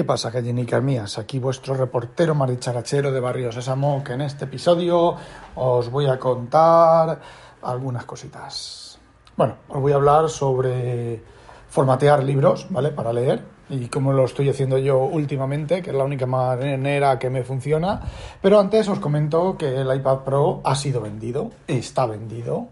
¿Qué 0.00 0.04
pasa, 0.04 0.30
gallinicas 0.30 0.82
mías? 0.82 1.18
Aquí 1.18 1.38
vuestro 1.38 1.74
reportero 1.74 2.34
maricharachero 2.34 3.12
de 3.12 3.20
Barrio 3.20 3.52
Sésamo, 3.52 4.02
que 4.02 4.14
en 4.14 4.22
este 4.22 4.46
episodio 4.46 5.14
os 5.54 5.90
voy 5.90 6.06
a 6.06 6.18
contar 6.18 7.20
algunas 7.60 8.06
cositas. 8.06 8.98
Bueno, 9.36 9.56
os 9.68 9.78
voy 9.78 9.92
a 9.92 9.96
hablar 9.96 10.30
sobre 10.30 11.22
formatear 11.68 12.24
libros, 12.24 12.66
¿vale? 12.70 12.92
Para 12.92 13.12
leer 13.12 13.44
y 13.68 13.88
cómo 13.88 14.14
lo 14.14 14.24
estoy 14.24 14.48
haciendo 14.48 14.78
yo 14.78 15.00
últimamente, 15.00 15.82
que 15.82 15.90
es 15.90 15.96
la 15.96 16.04
única 16.04 16.24
manera 16.24 17.18
que 17.18 17.28
me 17.28 17.42
funciona. 17.44 18.00
Pero 18.40 18.58
antes 18.58 18.88
os 18.88 19.00
comento 19.00 19.58
que 19.58 19.82
el 19.82 19.94
iPad 19.94 20.20
Pro 20.20 20.62
ha 20.64 20.76
sido 20.76 21.02
vendido, 21.02 21.50
está 21.66 22.06
vendido, 22.06 22.68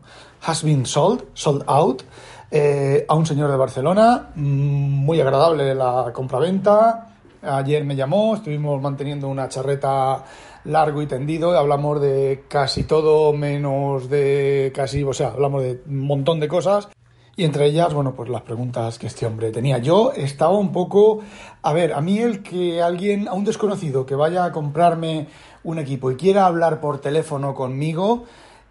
has 0.46 0.64
been 0.64 0.86
sold, 0.86 1.24
sold 1.34 1.62
out. 1.66 2.04
Eh, 2.50 3.04
a 3.06 3.14
un 3.14 3.26
señor 3.26 3.50
de 3.50 3.58
Barcelona, 3.58 4.30
mm, 4.34 4.40
muy 4.40 5.20
agradable 5.20 5.74
la 5.74 6.10
compraventa. 6.14 7.07
Ayer 7.42 7.84
me 7.84 7.94
llamó, 7.94 8.34
estuvimos 8.34 8.80
manteniendo 8.82 9.28
una 9.28 9.48
charreta 9.48 10.24
largo 10.64 11.00
y 11.02 11.06
tendido, 11.06 11.56
hablamos 11.56 12.00
de 12.00 12.44
casi 12.48 12.84
todo 12.84 13.32
menos 13.32 14.10
de 14.10 14.72
casi, 14.74 15.02
o 15.04 15.12
sea, 15.12 15.28
hablamos 15.28 15.62
de 15.62 15.82
un 15.86 16.00
montón 16.00 16.40
de 16.40 16.48
cosas 16.48 16.88
y 17.36 17.44
entre 17.44 17.66
ellas, 17.66 17.94
bueno, 17.94 18.14
pues 18.16 18.28
las 18.28 18.42
preguntas 18.42 18.98
que 18.98 19.06
este 19.06 19.24
hombre 19.24 19.52
tenía. 19.52 19.78
Yo 19.78 20.10
estaba 20.10 20.58
un 20.58 20.72
poco, 20.72 21.20
a 21.62 21.72
ver, 21.72 21.92
a 21.92 22.00
mí 22.00 22.18
el 22.18 22.42
que 22.42 22.82
alguien, 22.82 23.28
a 23.28 23.34
un 23.34 23.44
desconocido 23.44 24.04
que 24.04 24.16
vaya 24.16 24.44
a 24.44 24.50
comprarme 24.50 25.28
un 25.62 25.78
equipo 25.78 26.10
y 26.10 26.16
quiera 26.16 26.46
hablar 26.46 26.80
por 26.80 27.00
teléfono 27.00 27.54
conmigo, 27.54 28.24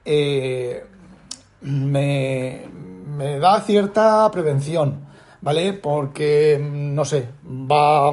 eh, 0.04 0.84
me, 1.62 2.64
me 3.18 3.40
da 3.40 3.62
cierta 3.62 4.30
prevención, 4.32 5.07
¿vale? 5.42 5.74
Porque, 5.74 6.60
no 6.62 7.06
sé, 7.06 7.30
va 7.46 8.10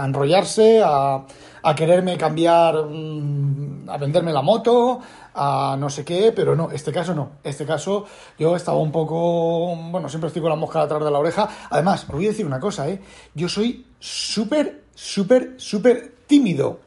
a 0.00 0.04
enrollarse, 0.04 0.82
a, 0.84 1.24
a 1.62 1.74
quererme 1.74 2.16
cambiar, 2.16 2.86
mm, 2.86 3.88
a 3.88 3.96
venderme 3.98 4.32
la 4.32 4.42
moto, 4.42 5.00
a 5.34 5.76
no 5.78 5.90
sé 5.90 6.04
qué, 6.04 6.32
pero 6.34 6.56
no, 6.56 6.70
este 6.70 6.92
caso 6.92 7.14
no. 7.14 7.32
Este 7.42 7.66
caso 7.66 8.06
yo 8.38 8.56
estaba 8.56 8.78
un 8.78 8.90
poco, 8.90 9.76
bueno, 9.76 10.08
siempre 10.08 10.28
estoy 10.28 10.42
con 10.42 10.50
la 10.50 10.56
mosca 10.56 10.82
atrás 10.82 11.04
de 11.04 11.10
la 11.10 11.18
oreja. 11.18 11.48
Además, 11.70 12.04
os 12.04 12.10
voy 12.14 12.26
a 12.26 12.28
decir 12.28 12.46
una 12.46 12.60
cosa, 12.60 12.88
¿eh? 12.88 13.00
Yo 13.34 13.48
soy 13.48 13.86
súper, 13.98 14.84
súper, 14.94 15.54
súper 15.58 16.14
tímido. 16.26 16.80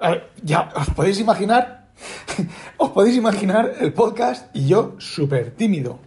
A 0.00 0.10
ver, 0.10 0.30
ya 0.42 0.70
os 0.74 0.88
podéis 0.90 1.20
imaginar, 1.20 1.88
os 2.78 2.90
podéis 2.90 3.16
imaginar 3.16 3.72
el 3.80 3.92
podcast 3.92 4.54
y 4.54 4.66
yo 4.66 4.94
súper 4.98 5.54
tímido. 5.54 5.98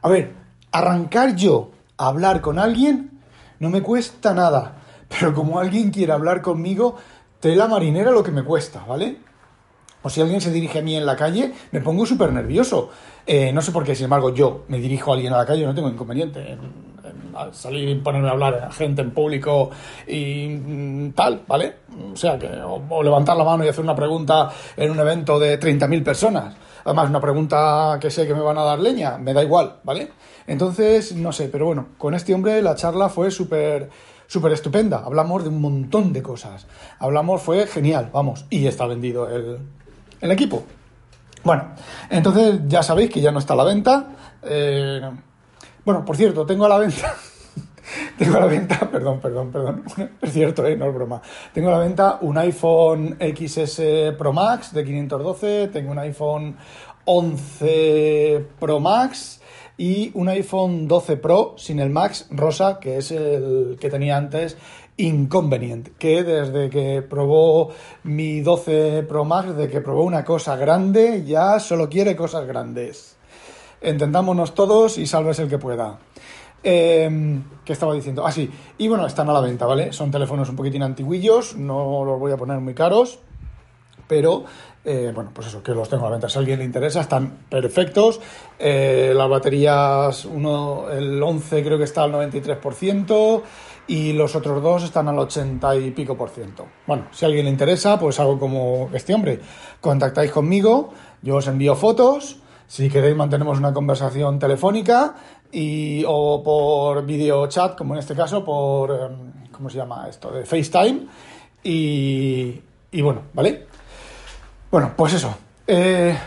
A 0.00 0.08
ver, 0.08 0.32
arrancar 0.72 1.36
yo 1.36 1.70
hablar 2.08 2.40
con 2.40 2.58
alguien 2.58 3.20
no 3.58 3.70
me 3.70 3.82
cuesta 3.82 4.34
nada, 4.34 4.76
pero 5.08 5.32
como 5.34 5.58
alguien 5.58 5.90
quiere 5.90 6.12
hablar 6.12 6.42
conmigo, 6.42 6.96
tela 7.40 7.68
marinera 7.68 8.10
lo 8.10 8.22
que 8.22 8.30
me 8.30 8.42
cuesta, 8.42 8.84
¿vale? 8.86 9.18
O 10.02 10.10
si 10.10 10.20
alguien 10.20 10.40
se 10.40 10.50
dirige 10.50 10.80
a 10.80 10.82
mí 10.82 10.96
en 10.96 11.06
la 11.06 11.14
calle, 11.14 11.52
me 11.70 11.80
pongo 11.80 12.04
súper 12.04 12.32
nervioso. 12.32 12.90
Eh, 13.24 13.52
no 13.52 13.62
sé 13.62 13.70
por 13.70 13.84
qué, 13.84 13.94
sin 13.94 14.04
embargo, 14.04 14.34
yo 14.34 14.64
me 14.68 14.78
dirijo 14.78 15.12
a 15.12 15.14
alguien 15.14 15.32
a 15.32 15.38
la 15.38 15.46
calle, 15.46 15.64
no 15.64 15.74
tengo 15.74 15.88
inconveniente 15.88 16.52
en, 16.52 16.92
salir 17.52 17.88
y 17.88 17.94
ponerme 17.96 18.28
a 18.28 18.32
hablar 18.32 18.54
a 18.68 18.72
gente 18.72 19.02
en 19.02 19.12
público 19.12 19.70
y 20.06 20.48
mm, 20.48 21.12
tal, 21.12 21.42
¿vale? 21.46 21.76
O 22.12 22.16
sea, 22.16 22.38
que, 22.38 22.48
o, 22.48 23.02
levantar 23.02 23.36
la 23.36 23.44
mano 23.44 23.64
y 23.64 23.68
hacer 23.68 23.84
una 23.84 23.94
pregunta 23.94 24.50
en 24.76 24.90
un 24.90 24.98
evento 24.98 25.38
de 25.38 25.58
30.000 25.58 26.02
personas. 26.02 26.54
Además, 26.84 27.08
una 27.10 27.20
pregunta 27.20 27.98
que 28.00 28.10
sé 28.10 28.26
que 28.26 28.34
me 28.34 28.40
van 28.40 28.58
a 28.58 28.62
dar 28.62 28.78
leña, 28.78 29.18
me 29.18 29.32
da 29.32 29.42
igual, 29.42 29.76
¿vale? 29.84 30.12
Entonces, 30.46 31.14
no 31.14 31.32
sé, 31.32 31.48
pero 31.48 31.66
bueno, 31.66 31.88
con 31.98 32.14
este 32.14 32.34
hombre 32.34 32.60
la 32.62 32.74
charla 32.74 33.08
fue 33.08 33.30
súper 33.30 33.90
súper 34.26 34.52
estupenda. 34.52 35.02
Hablamos 35.04 35.42
de 35.42 35.50
un 35.50 35.60
montón 35.60 36.12
de 36.12 36.22
cosas. 36.22 36.66
Hablamos, 36.98 37.42
fue 37.42 37.66
genial, 37.66 38.08
vamos, 38.12 38.46
y 38.48 38.66
está 38.66 38.86
vendido 38.86 39.28
el, 39.28 39.58
el 40.20 40.30
equipo. 40.30 40.64
Bueno, 41.44 41.74
entonces 42.08 42.60
ya 42.66 42.82
sabéis 42.82 43.10
que 43.10 43.20
ya 43.20 43.30
no 43.30 43.40
está 43.40 43.52
a 43.52 43.56
la 43.56 43.64
venta. 43.64 44.06
Eh, 44.42 45.02
bueno, 45.84 46.04
por 46.04 46.16
cierto, 46.16 46.46
tengo 46.46 46.64
a 46.64 46.68
la 46.68 46.78
venta. 46.78 47.14
tengo 48.18 48.36
a 48.36 48.40
la 48.40 48.46
venta, 48.46 48.78
perdón, 48.90 49.20
perdón, 49.20 49.50
perdón. 49.50 49.84
Es 50.20 50.32
cierto, 50.32 50.66
eh, 50.66 50.76
no 50.76 50.86
es 50.86 50.94
broma. 50.94 51.22
Tengo 51.52 51.70
la 51.70 51.78
venta 51.78 52.18
un 52.20 52.38
iPhone 52.38 53.18
XS 53.18 54.14
Pro 54.18 54.32
Max 54.32 54.72
de 54.72 54.84
512, 54.84 55.68
tengo 55.68 55.92
un 55.92 55.98
iPhone 55.98 56.56
11 57.04 58.46
Pro 58.58 58.80
Max 58.80 59.40
y 59.76 60.10
un 60.14 60.28
iPhone 60.28 60.86
12 60.86 61.16
Pro 61.16 61.54
sin 61.56 61.80
el 61.80 61.90
Max 61.90 62.28
rosa, 62.30 62.78
que 62.78 62.98
es 62.98 63.10
el 63.10 63.76
que 63.80 63.90
tenía 63.90 64.16
antes 64.16 64.56
Inconvenient, 64.98 65.96
que 65.98 66.22
desde 66.22 66.68
que 66.68 67.02
probó 67.02 67.70
mi 68.04 68.40
12 68.40 69.04
Pro 69.08 69.24
Max, 69.24 69.56
desde 69.56 69.70
que 69.70 69.80
probó 69.80 70.04
una 70.04 70.24
cosa 70.24 70.54
grande, 70.56 71.24
ya 71.24 71.58
solo 71.58 71.88
quiere 71.88 72.14
cosas 72.14 72.46
grandes. 72.46 73.16
Entendámonos 73.80 74.54
todos 74.54 74.98
y 74.98 75.06
salves 75.06 75.38
el 75.40 75.48
que 75.48 75.58
pueda. 75.58 75.98
Eh, 76.62 77.40
¿Qué 77.64 77.72
estaba 77.72 77.94
diciendo? 77.94 78.26
Ah, 78.26 78.32
sí. 78.32 78.50
Y 78.78 78.88
bueno, 78.88 79.06
están 79.06 79.28
a 79.28 79.32
la 79.32 79.40
venta, 79.40 79.66
¿vale? 79.66 79.92
Son 79.92 80.10
teléfonos 80.10 80.48
un 80.48 80.56
poquitín 80.56 80.82
antiguillos, 80.82 81.56
no 81.56 82.04
los 82.04 82.18
voy 82.18 82.32
a 82.32 82.36
poner 82.36 82.58
muy 82.58 82.74
caros, 82.74 83.20
pero 84.08 84.44
eh, 84.84 85.12
bueno, 85.14 85.30
pues 85.32 85.46
eso, 85.46 85.62
que 85.62 85.72
los 85.72 85.88
tengo 85.88 86.06
a 86.06 86.08
la 86.08 86.16
venta. 86.16 86.28
Si 86.28 86.38
a 86.38 86.40
alguien 86.40 86.58
le 86.58 86.64
interesa, 86.64 87.00
están 87.00 87.44
perfectos. 87.48 88.20
Eh, 88.58 89.12
las 89.14 89.28
baterías, 89.28 90.24
uno, 90.24 90.90
el 90.90 91.22
11 91.22 91.62
creo 91.62 91.78
que 91.78 91.84
está 91.84 92.02
al 92.02 92.12
93% 92.12 93.42
y 93.86 94.12
los 94.12 94.34
otros 94.34 94.62
dos 94.62 94.84
están 94.84 95.08
al 95.08 95.18
80 95.18 95.76
y 95.76 95.90
pico 95.92 96.16
por 96.16 96.30
ciento. 96.30 96.66
Bueno, 96.86 97.06
si 97.12 97.24
a 97.24 97.28
alguien 97.28 97.44
le 97.44 97.50
interesa, 97.50 97.98
pues 97.98 98.18
algo 98.18 98.38
como 98.38 98.90
este 98.92 99.14
hombre, 99.14 99.40
contactáis 99.80 100.32
conmigo, 100.32 100.92
yo 101.22 101.36
os 101.36 101.46
envío 101.46 101.74
fotos, 101.74 102.38
si 102.66 102.88
queréis 102.88 103.16
mantenemos 103.16 103.58
una 103.58 103.72
conversación 103.72 104.38
telefónica 104.38 105.14
y, 105.52 106.02
o 106.06 106.42
por 106.42 107.04
video 107.04 107.46
chat, 107.46 107.76
como 107.76 107.94
en 107.94 108.00
este 108.00 108.14
caso, 108.14 108.44
por, 108.44 108.90
em, 108.90 109.50
¿cómo 109.52 109.68
se 109.68 109.76
llama 109.76 110.08
esto? 110.08 110.30
De 110.30 110.44
FaceTime. 110.44 111.06
Y, 111.62 112.60
y 112.90 113.02
bueno, 113.02 113.22
¿vale? 113.34 113.66
Bueno, 114.70 114.92
pues 114.96 115.12
eso. 115.12 115.34
Eh, 115.66 116.18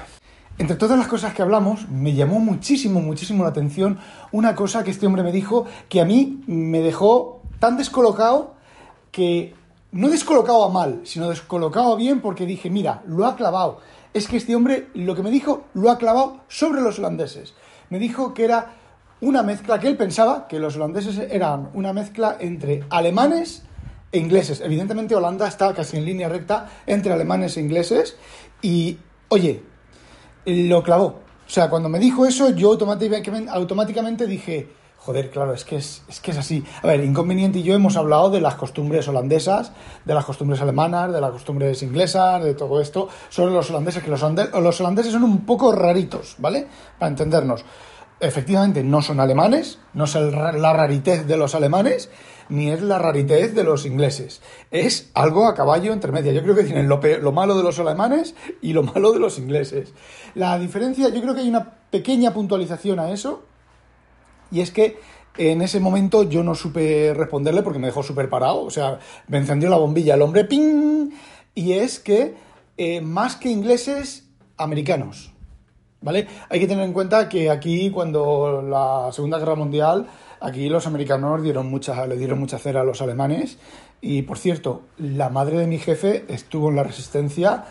entre 0.58 0.78
todas 0.78 0.98
las 0.98 1.08
cosas 1.08 1.34
que 1.34 1.42
hablamos, 1.42 1.90
me 1.90 2.14
llamó 2.14 2.40
muchísimo, 2.40 3.02
muchísimo 3.02 3.44
la 3.44 3.50
atención 3.50 4.00
una 4.32 4.56
cosa 4.56 4.84
que 4.84 4.92
este 4.92 5.06
hombre 5.06 5.24
me 5.24 5.32
dijo 5.32 5.66
que 5.90 6.00
a 6.00 6.06
mí 6.06 6.42
me 6.48 6.80
dejó 6.80 7.42
tan 7.60 7.76
descolocado 7.76 8.54
que 9.12 9.54
no 9.92 10.10
descolocado 10.10 10.64
a 10.64 10.70
mal, 10.70 11.02
sino 11.04 11.30
descolocado 11.30 11.94
a 11.94 11.96
bien 11.96 12.22
porque 12.22 12.46
dije, 12.46 12.70
mira, 12.70 13.02
lo 13.08 13.26
ha 13.26 13.36
clavado. 13.36 13.80
Es 14.14 14.28
que 14.28 14.38
este 14.38 14.56
hombre 14.56 14.90
lo 14.94 15.16
que 15.16 15.24
me 15.24 15.32
dijo 15.32 15.66
lo 15.74 15.90
ha 15.90 15.98
clavado 15.98 16.42
sobre 16.48 16.82
los 16.82 17.00
holandeses. 17.00 17.54
Me 17.90 18.00
dijo 18.00 18.34
que 18.34 18.46
era 18.46 18.76
una 19.22 19.44
mezcla, 19.44 19.80
que 19.80 19.88
él 19.88 19.98
pensaba 19.98 20.48
que 20.48 20.60
los 20.60 20.76
holandeses 20.76 21.18
eran 21.18 21.70
una 21.74 21.94
mezcla 21.94 22.38
entre 22.40 22.84
alemanes 22.90 23.64
e 24.12 24.20
ingleses. 24.20 24.62
Evidentemente 24.62 25.16
Holanda 25.16 25.48
está 25.48 25.74
casi 25.74 25.98
en 25.98 26.06
línea 26.06 26.30
recta 26.30 26.70
entre 26.86 27.14
alemanes 27.14 27.58
e 27.58 27.62
ingleses 27.62 28.18
y, 28.62 28.98
oye, 29.30 29.64
lo 30.46 30.84
clavó. 30.84 31.22
O 31.48 31.50
sea, 31.50 31.70
cuando 31.70 31.90
me 31.90 32.00
dijo 32.00 32.26
eso, 32.26 32.50
yo 32.50 32.72
automáticamente, 32.72 34.28
dije, 34.28 34.70
Joder, 35.06 35.30
claro, 35.30 35.54
es 35.54 35.64
que 35.64 35.76
es, 35.76 36.02
que 36.24 36.32
es 36.32 36.38
así. 36.38 36.64
A 36.82 36.88
ver, 36.88 37.04
Inconveniente 37.04 37.60
y 37.60 37.64
yo 37.64 37.76
hemos 37.76 37.96
hablado 37.96 38.32
de 38.32 38.42
las 38.42 38.56
costumbres 38.56 39.08
holandesas, 39.08 39.72
de 40.04 40.16
las 40.16 40.26
costumbres 40.26 40.60
alemanas, 40.62 41.14
de 41.14 41.22
las 41.22 41.30
costumbres 41.30 41.84
inglesas, 41.84 42.44
de 42.44 42.56
todo 42.56 42.82
esto, 42.82 43.08
sobre 43.30 43.54
los 43.54 43.70
holandeses, 43.70 44.02
que 44.02 44.10
los, 44.10 44.24
los 44.24 44.82
holandeses 44.82 45.12
son 45.12 45.24
un 45.24 45.46
poco 45.46 45.72
raritos, 45.72 46.38
¿vale? 46.40 46.66
Para 46.98 47.12
entendernos. 47.12 47.64
Efectivamente, 48.20 48.84
no 48.84 49.02
son 49.02 49.20
alemanes, 49.20 49.80
no 49.94 50.06
es 50.06 50.16
la 50.16 50.74
raritez 50.74 51.28
de 51.28 51.38
los 51.38 51.54
alemanes, 51.54 52.10
ni 52.48 52.70
es 52.70 52.82
la 52.82 52.98
raritez 52.98 53.54
de 53.54 53.64
los 53.64 53.86
ingleses. 53.86 54.42
Es 54.72 55.12
algo 55.14 55.48
a 55.48 55.54
caballo 55.54 55.92
entre 55.92 56.12
media. 56.12 56.32
Yo 56.32 56.42
creo 56.42 56.56
que 56.56 56.64
tienen 56.64 56.88
lo, 56.88 57.02
lo 57.22 57.32
malo 57.32 57.58
de 57.58 57.64
los 57.64 57.78
alemanes 57.80 58.36
y 58.62 58.74
lo 58.74 58.84
malo 58.84 59.12
de 59.12 59.20
los 59.20 59.38
ingleses. 59.38 59.94
La 60.34 60.58
diferencia, 60.58 61.10
yo 61.10 61.22
creo 61.22 61.36
que 61.36 61.42
hay 61.42 61.50
una 61.50 61.74
pequeña 61.90 62.34
puntualización 62.34 63.00
a 63.00 63.12
eso, 63.12 63.44
y 64.52 64.62
es 64.62 64.72
que 64.72 65.00
en 65.38 65.62
ese 65.62 65.80
momento 65.80 66.24
yo 66.24 66.44
no 66.44 66.56
supe 66.56 67.14
responderle 67.14 67.62
porque 67.62 67.80
me 67.80 67.88
dejó 67.88 68.04
súper 68.04 68.30
parado. 68.30 68.64
O 68.64 68.70
sea, 68.70 69.00
me 69.28 69.38
encendió 69.38 69.70
la 69.70 69.78
bombilla 69.78 70.16
el 70.16 70.22
hombre, 70.22 70.46
¡ping! 70.46 71.12
Y 71.54 71.74
es 71.74 72.00
que 72.00 72.36
eh, 72.78 73.02
más 73.02 73.36
que 73.36 73.50
ingleses, 73.50 74.30
americanos. 74.58 75.35
¿Vale? 76.06 76.28
Hay 76.50 76.60
que 76.60 76.68
tener 76.68 76.86
en 76.86 76.94
cuenta 76.94 77.28
que 77.28 77.50
aquí, 77.50 77.90
cuando 77.90 78.62
la 78.62 79.12
Segunda 79.12 79.40
Guerra 79.40 79.56
Mundial, 79.56 80.06
aquí 80.40 80.70
los 80.70 80.86
americanos 80.86 81.42
dieron 81.42 81.68
mucha, 81.68 82.06
le 82.06 82.16
dieron 82.16 82.40
mucha 82.40 82.60
cera 82.60 82.82
a 82.82 82.84
los 82.84 83.02
alemanes. 83.02 83.58
Y 84.02 84.22
por 84.22 84.38
cierto, 84.38 84.84
la 85.00 85.30
madre 85.30 85.58
de 85.58 85.66
mi 85.66 85.80
jefe 85.80 86.24
estuvo 86.28 86.70
en 86.70 86.76
la 86.76 86.84
resistencia 86.84 87.66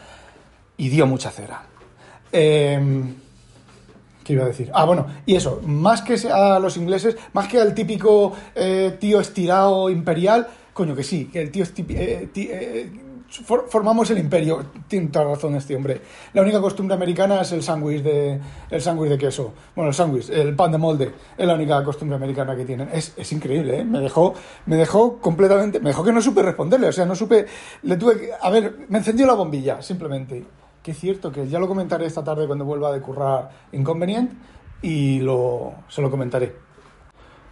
y 0.76 0.88
dio 0.88 1.06
mucha 1.06 1.30
cera. 1.30 1.62
Eh, 2.32 3.04
¿Qué 4.24 4.32
iba 4.32 4.42
a 4.42 4.48
decir? 4.48 4.68
Ah, 4.74 4.84
bueno, 4.84 5.06
y 5.26 5.36
eso, 5.36 5.60
más 5.64 6.02
que 6.02 6.16
a 6.28 6.58
los 6.58 6.76
ingleses, 6.76 7.16
más 7.34 7.46
que 7.46 7.60
al 7.60 7.72
típico 7.72 8.32
eh, 8.56 8.96
tío 8.98 9.20
estirado 9.20 9.90
imperial, 9.90 10.48
Coño, 10.72 10.96
que 10.96 11.04
sí, 11.04 11.26
que 11.26 11.40
el 11.40 11.52
tío 11.52 11.64
eh, 11.90 12.28
ti- 12.32 12.48
eh, 12.50 12.90
for- 13.42 13.66
formamos 13.68 14.10
el 14.10 14.18
imperio. 14.18 14.64
Tiene 14.88 15.08
toda 15.08 15.24
razón 15.26 15.54
este 15.56 15.74
hombre. 15.74 16.00
La 16.32 16.42
única 16.42 16.60
costumbre 16.60 16.94
americana 16.94 17.40
es 17.40 17.52
el 17.52 17.62
sándwich 17.62 18.02
de, 18.02 18.40
el 18.70 18.80
sándwich 18.80 19.10
de 19.10 19.18
queso. 19.18 19.52
Bueno, 19.74 19.88
el 19.88 19.94
sándwich, 19.94 20.30
el 20.30 20.54
pan 20.54 20.72
de 20.72 20.78
molde. 20.78 21.12
Es 21.36 21.46
la 21.46 21.54
única 21.54 21.82
costumbre 21.82 22.16
americana 22.16 22.54
que 22.56 22.64
tienen. 22.64 22.88
Es, 22.92 23.12
es 23.16 23.32
increíble, 23.32 23.80
¿eh? 23.80 23.84
Me 23.84 24.00
dejó, 24.00 24.34
me 24.66 24.76
dejó 24.76 25.18
completamente, 25.18 25.80
me 25.80 25.90
dejó 25.90 26.04
que 26.04 26.12
no 26.12 26.20
supe 26.22 26.42
responderle. 26.42 26.88
O 26.88 26.92
sea, 26.92 27.04
no 27.06 27.14
supe, 27.14 27.46
le 27.82 27.96
tuve 27.96 28.18
que, 28.18 28.30
a 28.40 28.50
ver, 28.50 28.86
me 28.88 28.98
encendió 28.98 29.26
la 29.26 29.34
bombilla, 29.34 29.82
simplemente. 29.82 30.44
Que 30.82 30.90
es 30.90 30.98
cierto 30.98 31.32
que 31.32 31.48
ya 31.48 31.58
lo 31.58 31.66
comentaré 31.66 32.04
esta 32.06 32.22
tarde 32.22 32.46
cuando 32.46 32.64
vuelva 32.66 32.92
de 32.92 33.00
currar 33.00 33.48
Inconvenient 33.72 34.32
y 34.82 35.20
lo, 35.20 35.72
se 35.88 36.02
lo 36.02 36.10
comentaré. 36.10 36.54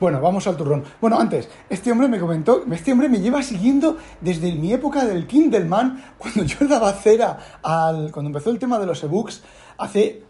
Bueno, 0.03 0.21
vamos 0.21 0.49
al 0.49 0.57
turrón. 0.57 0.83
Bueno, 1.01 1.17
antes, 1.21 1.49
este 1.71 1.93
hombre 1.93 2.09
me 2.09 2.19
comentó, 2.19 2.65
este 2.73 2.91
hombre 2.91 3.09
me 3.09 3.21
lleva 3.21 3.41
siguiendo 3.41 3.99
desde 4.21 4.51
mi 4.51 4.73
época 4.73 5.05
del 5.05 5.29
Kindleman, 5.29 6.03
cuando 6.19 6.43
yo 6.43 6.67
daba 6.67 6.93
cera 6.93 7.39
al. 7.63 8.11
cuando 8.11 8.31
empezó 8.31 8.51
el 8.51 8.59
tema 8.59 8.81
de 8.81 8.87
los 8.87 9.01
ebooks, 9.05 9.45
hace. 9.79 10.25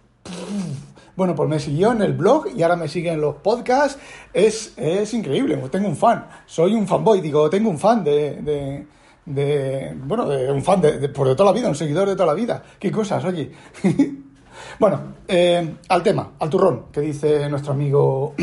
Bueno, 1.16 1.34
pues 1.34 1.48
me 1.48 1.58
siguió 1.58 1.90
en 1.92 2.02
el 2.02 2.12
blog 2.12 2.48
y 2.54 2.62
ahora 2.62 2.76
me 2.76 2.86
sigue 2.86 3.12
en 3.12 3.22
los 3.22 3.36
podcasts. 3.36 3.98
Es, 4.34 4.74
es 4.76 5.14
increíble, 5.14 5.56
pues 5.56 5.70
tengo 5.70 5.88
un 5.88 5.96
fan. 5.96 6.26
Soy 6.44 6.74
un 6.74 6.86
fanboy, 6.86 7.22
digo, 7.22 7.48
tengo 7.48 7.70
un 7.70 7.78
fan 7.78 8.04
de. 8.04 8.42
de, 8.42 8.86
de- 9.24 9.96
bueno, 10.04 10.28
de 10.28 10.52
un 10.52 10.62
fan 10.62 10.82
de, 10.82 11.08
por 11.08 11.28
de 11.28 11.34
toda 11.34 11.50
la 11.50 11.58
vida, 11.58 11.70
un 11.70 11.74
seguidor 11.74 12.10
de 12.10 12.14
toda 12.14 12.26
la 12.26 12.34
vida. 12.34 12.62
Qué 12.78 12.92
cosas, 12.92 13.24
oye. 13.24 13.50
bueno, 14.78 15.00
eh, 15.26 15.76
al 15.88 16.02
tema, 16.02 16.32
al 16.38 16.50
turrón, 16.50 16.88
que 16.92 17.00
dice 17.00 17.48
nuestro 17.48 17.72
amigo 17.72 18.34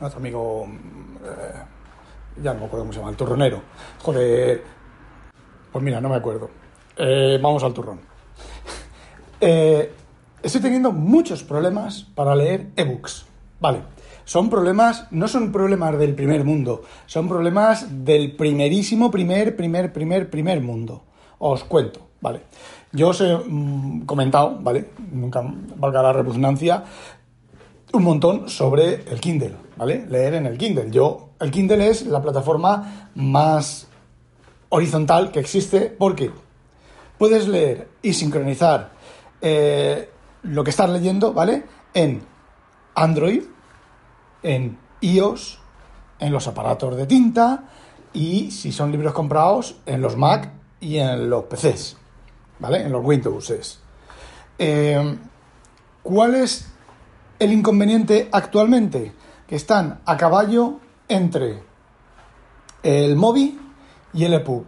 nuestro 0.00 0.20
amigo, 0.20 0.66
eh, 1.24 2.42
ya 2.42 2.54
no 2.54 2.60
me 2.60 2.66
acuerdo 2.66 2.84
cómo 2.84 2.92
se 2.92 2.98
llama, 2.98 3.10
el 3.10 3.16
turronero. 3.16 3.62
Joder, 4.02 4.62
pues 5.72 5.84
mira, 5.84 6.00
no 6.00 6.08
me 6.08 6.16
acuerdo. 6.16 6.50
Eh, 6.96 7.38
vamos 7.42 7.62
al 7.62 7.72
turrón. 7.72 8.00
Eh, 9.40 9.92
estoy 10.42 10.60
teniendo 10.62 10.90
muchos 10.90 11.42
problemas 11.42 12.04
para 12.14 12.34
leer 12.34 12.68
ebooks. 12.76 13.26
Vale, 13.60 13.82
son 14.24 14.48
problemas, 14.48 15.06
no 15.10 15.28
son 15.28 15.52
problemas 15.52 15.98
del 15.98 16.14
primer 16.14 16.44
mundo, 16.44 16.82
son 17.04 17.28
problemas 17.28 18.04
del 18.06 18.34
primerísimo, 18.36 19.10
primer, 19.10 19.54
primer, 19.54 19.92
primer, 19.92 20.30
primer 20.30 20.62
mundo. 20.62 21.02
Os 21.38 21.64
cuento, 21.64 22.08
¿vale? 22.22 22.42
Yo 22.92 23.08
os 23.08 23.20
he 23.20 23.36
mm, 23.36 24.06
comentado, 24.06 24.58
¿vale? 24.60 24.88
Nunca 25.12 25.42
valga 25.76 26.02
la 26.02 26.12
repugnancia, 26.14 26.84
un 27.92 28.02
montón 28.02 28.48
sobre 28.48 29.04
el 29.10 29.20
Kindle, 29.20 29.56
¿vale? 29.76 30.06
Leer 30.08 30.34
en 30.34 30.46
el 30.46 30.58
Kindle. 30.58 30.90
Yo, 30.90 31.30
el 31.40 31.50
Kindle 31.50 31.88
es 31.88 32.06
la 32.06 32.20
plataforma 32.20 33.10
más 33.14 33.86
horizontal 34.68 35.30
que 35.30 35.40
existe 35.40 35.94
porque 35.96 36.30
puedes 37.18 37.46
leer 37.46 37.88
y 38.02 38.12
sincronizar 38.12 38.92
eh, 39.40 40.10
lo 40.42 40.64
que 40.64 40.70
estás 40.70 40.90
leyendo, 40.90 41.32
¿vale? 41.32 41.64
En 41.92 42.22
Android, 42.94 43.42
en 44.42 44.78
iOS, 45.00 45.60
en 46.18 46.32
los 46.32 46.46
aparatos 46.46 46.96
de 46.96 47.06
tinta 47.06 47.64
y 48.12 48.50
si 48.50 48.72
son 48.72 48.90
libros 48.90 49.12
comprados 49.12 49.76
en 49.86 50.00
los 50.00 50.16
Mac 50.16 50.52
y 50.80 50.98
en 50.98 51.30
los 51.30 51.44
PCs, 51.44 51.96
¿vale? 52.58 52.82
En 52.82 52.92
los 52.92 53.04
Windows. 53.04 53.80
Eh, 54.58 55.18
¿Cuál 56.02 56.34
es 56.34 56.73
el 57.44 57.52
inconveniente 57.52 58.28
actualmente? 58.32 59.12
Que 59.46 59.56
están 59.56 60.00
a 60.04 60.16
caballo 60.16 60.80
entre 61.08 61.62
el 62.82 63.16
móvil 63.16 63.60
y 64.12 64.24
el 64.24 64.34
EPUB. 64.34 64.64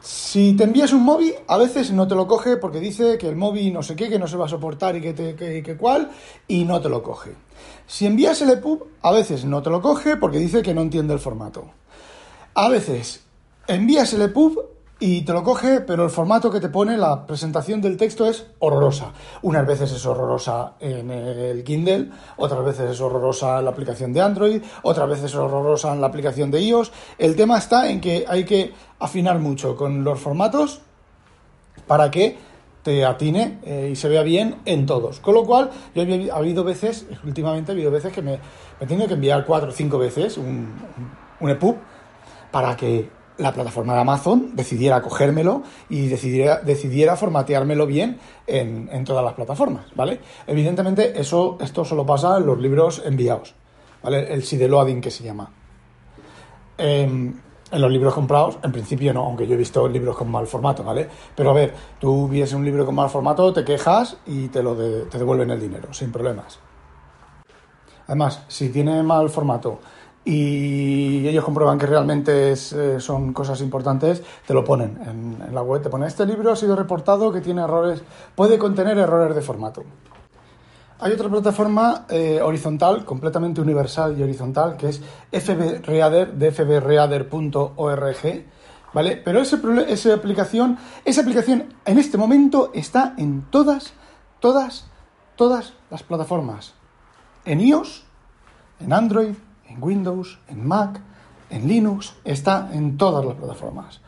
Si 0.00 0.52
te 0.54 0.64
envías 0.64 0.92
un 0.92 1.02
móvil, 1.02 1.34
a 1.46 1.56
veces 1.56 1.90
no 1.90 2.06
te 2.06 2.14
lo 2.14 2.26
coge 2.26 2.58
porque 2.58 2.80
dice 2.80 3.16
que 3.16 3.28
el 3.28 3.36
móvil 3.36 3.72
no 3.72 3.82
sé 3.82 3.96
qué, 3.96 4.10
que 4.10 4.18
no 4.18 4.26
se 4.26 4.36
va 4.36 4.46
a 4.46 4.48
soportar 4.48 4.96
y 4.96 5.00
que, 5.00 5.14
te, 5.14 5.34
que, 5.34 5.62
que 5.62 5.76
cuál, 5.76 6.10
y 6.46 6.64
no 6.64 6.80
te 6.80 6.90
lo 6.90 7.02
coge. 7.02 7.34
Si 7.86 8.04
envías 8.04 8.42
el 8.42 8.50
EPUB, 8.50 8.84
a 9.00 9.12
veces 9.12 9.44
no 9.44 9.62
te 9.62 9.70
lo 9.70 9.80
coge 9.80 10.16
porque 10.16 10.38
dice 10.38 10.62
que 10.62 10.74
no 10.74 10.82
entiende 10.82 11.14
el 11.14 11.20
formato. 11.20 11.70
A 12.54 12.68
veces 12.68 13.24
envías 13.66 14.12
el 14.12 14.22
EPUB 14.22 14.73
y 15.06 15.20
te 15.20 15.34
lo 15.34 15.44
coge, 15.44 15.82
pero 15.82 16.04
el 16.04 16.08
formato 16.08 16.50
que 16.50 16.60
te 16.60 16.70
pone 16.70 16.96
la 16.96 17.26
presentación 17.26 17.82
del 17.82 17.98
texto 17.98 18.26
es 18.26 18.46
horrorosa. 18.58 19.12
Unas 19.42 19.66
veces 19.66 19.92
es 19.92 20.06
horrorosa 20.06 20.76
en 20.80 21.10
el 21.10 21.62
Kindle, 21.62 22.08
otras 22.38 22.64
veces 22.64 22.92
es 22.92 23.00
horrorosa 23.02 23.58
en 23.58 23.66
la 23.66 23.70
aplicación 23.72 24.14
de 24.14 24.22
Android, 24.22 24.62
otras 24.82 25.06
veces 25.06 25.26
es 25.26 25.34
horrorosa 25.34 25.92
en 25.92 26.00
la 26.00 26.06
aplicación 26.06 26.50
de 26.50 26.62
iOS. 26.62 26.90
El 27.18 27.36
tema 27.36 27.58
está 27.58 27.90
en 27.90 28.00
que 28.00 28.24
hay 28.26 28.46
que 28.46 28.72
afinar 28.98 29.40
mucho 29.40 29.76
con 29.76 30.04
los 30.04 30.18
formatos 30.18 30.80
para 31.86 32.10
que 32.10 32.38
te 32.82 33.04
atine 33.04 33.58
eh, 33.62 33.90
y 33.92 33.96
se 33.96 34.08
vea 34.08 34.22
bien 34.22 34.56
en 34.64 34.86
todos. 34.86 35.20
Con 35.20 35.34
lo 35.34 35.44
cual, 35.44 35.68
yo 35.94 36.00
he, 36.00 36.30
ha 36.30 36.36
habido 36.36 36.64
veces, 36.64 37.04
últimamente 37.24 37.72
ha 37.72 37.74
habido 37.74 37.90
veces 37.90 38.10
que 38.10 38.22
me, 38.22 38.38
me 38.38 38.40
he 38.80 38.86
tenido 38.86 39.06
que 39.06 39.14
enviar 39.14 39.44
cuatro 39.44 39.68
o 39.68 39.72
cinco 39.72 39.98
veces 39.98 40.38
un, 40.38 40.72
un 41.40 41.50
EPUB 41.50 41.76
para 42.50 42.74
que 42.74 43.10
la 43.38 43.52
plataforma 43.52 43.94
de 43.94 44.00
Amazon 44.00 44.54
decidiera 44.54 45.02
cogérmelo 45.02 45.62
y 45.88 46.06
decidiera, 46.06 46.60
decidiera 46.60 47.16
formateármelo 47.16 47.86
bien 47.86 48.18
en, 48.46 48.88
en, 48.92 49.04
todas 49.04 49.24
las 49.24 49.34
plataformas, 49.34 49.86
¿vale? 49.94 50.20
Evidentemente, 50.46 51.20
eso, 51.20 51.58
esto 51.60 51.84
solo 51.84 52.06
pasa 52.06 52.38
en 52.38 52.46
los 52.46 52.58
libros 52.58 53.02
enviados, 53.04 53.54
¿vale? 54.02 54.32
El 54.32 54.44
sideloading 54.44 55.00
que 55.00 55.10
se 55.10 55.24
llama. 55.24 55.50
Eh, 56.78 57.32
en 57.74 57.80
los 57.80 57.90
libros 57.90 58.14
comprados, 58.14 58.58
en 58.62 58.70
principio 58.70 59.12
no, 59.12 59.24
aunque 59.24 59.46
yo 59.46 59.54
he 59.54 59.56
visto 59.56 59.88
libros 59.88 60.16
con 60.16 60.30
mal 60.30 60.46
formato, 60.46 60.84
¿vale? 60.84 61.08
Pero 61.34 61.50
a 61.50 61.54
ver, 61.54 61.74
tú 61.98 62.28
vies 62.28 62.52
un 62.52 62.64
libro 62.64 62.86
con 62.86 62.94
mal 62.94 63.10
formato, 63.10 63.52
te 63.52 63.64
quejas 63.64 64.16
y 64.26 64.48
te, 64.48 64.62
lo 64.62 64.74
de, 64.76 65.06
te 65.06 65.18
devuelven 65.18 65.50
el 65.50 65.60
dinero, 65.60 65.92
sin 65.92 66.12
problemas. 66.12 66.60
Además, 68.06 68.44
si 68.48 68.68
tiene 68.68 69.02
mal 69.02 69.28
formato 69.28 69.80
y 70.24 71.26
ellos 71.28 71.44
comprueban 71.44 71.78
que 71.78 71.86
realmente 71.86 72.52
eh, 72.52 72.96
son 72.98 73.32
cosas 73.32 73.60
importantes, 73.60 74.22
te 74.46 74.54
lo 74.54 74.64
ponen 74.64 74.98
en, 75.02 75.42
en, 75.46 75.54
la 75.54 75.62
web, 75.62 75.82
te 75.82 75.90
ponen 75.90 76.08
este 76.08 76.24
libro 76.24 76.52
ha 76.52 76.56
sido 76.56 76.74
reportado 76.76 77.32
que 77.32 77.40
tiene 77.40 77.62
errores, 77.62 78.02
puede 78.34 78.58
contener 78.58 78.98
errores 78.98 79.34
de 79.34 79.42
formato. 79.42 79.84
Hay 81.00 81.12
otra 81.12 81.28
plataforma 81.28 82.06
eh, 82.08 82.40
horizontal, 82.40 83.04
completamente 83.04 83.60
universal 83.60 84.18
y 84.18 84.22
horizontal, 84.22 84.76
que 84.76 84.88
es 84.88 85.02
FBReader, 85.32 86.32
de 86.34 86.52
fbreader.org, 86.52 88.44
¿vale? 88.92 89.16
Pero 89.16 89.40
ese, 89.40 89.58
esa 89.88 90.14
aplicación, 90.14 90.78
esa 91.04 91.20
aplicación 91.22 91.74
en 91.84 91.98
este 91.98 92.16
momento 92.16 92.70
está 92.72 93.14
en 93.18 93.42
todas, 93.50 93.92
todas, 94.40 94.86
todas 95.36 95.74
las 95.90 96.04
plataformas. 96.04 96.74
En 97.44 97.60
iOS, 97.60 98.04
en 98.78 98.92
Android, 98.92 99.34
en 99.74 99.82
Windows, 99.82 100.38
en 100.48 100.66
Mac, 100.66 101.00
en 101.50 101.68
Linux, 101.68 102.14
está 102.24 102.70
en 102.72 102.96
todas 102.96 103.24
las 103.24 103.34
plataformas. 103.34 104.00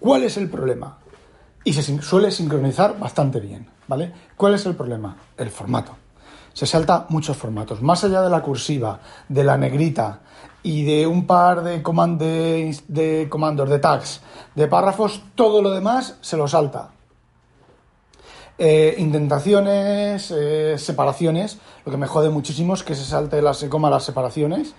¿Cuál 0.00 0.24
es 0.24 0.36
el 0.36 0.50
problema? 0.50 0.98
Y 1.64 1.72
se 1.72 2.02
suele 2.02 2.30
sincronizar 2.30 2.98
bastante 2.98 3.40
bien, 3.40 3.66
¿vale? 3.88 4.12
¿Cuál 4.36 4.54
es 4.54 4.66
el 4.66 4.74
problema? 4.74 5.16
El 5.36 5.50
formato. 5.50 5.96
Se 6.52 6.66
salta 6.66 7.06
muchos 7.08 7.36
formatos, 7.36 7.82
más 7.82 8.04
allá 8.04 8.22
de 8.22 8.30
la 8.30 8.42
cursiva, 8.42 9.00
de 9.28 9.44
la 9.44 9.56
negrita 9.56 10.20
y 10.62 10.84
de 10.84 11.06
un 11.06 11.26
par 11.26 11.64
de, 11.64 11.82
comand 11.82 12.18
de, 12.18 12.78
de 12.86 13.28
comandos, 13.28 13.68
de 13.68 13.78
tags, 13.78 14.20
de 14.54 14.68
párrafos, 14.68 15.22
todo 15.34 15.60
lo 15.62 15.70
demás 15.70 16.16
se 16.20 16.36
lo 16.36 16.46
salta. 16.46 16.90
Eh, 18.56 18.94
indentaciones, 18.98 20.30
eh, 20.30 20.78
separaciones, 20.78 21.58
lo 21.84 21.90
que 21.90 21.98
me 21.98 22.06
jode 22.06 22.30
muchísimo 22.30 22.74
es 22.74 22.84
que 22.84 22.94
se 22.94 23.04
salte 23.04 23.42
las, 23.42 23.64
coma 23.64 23.90
las 23.90 24.04
separaciones. 24.04 24.74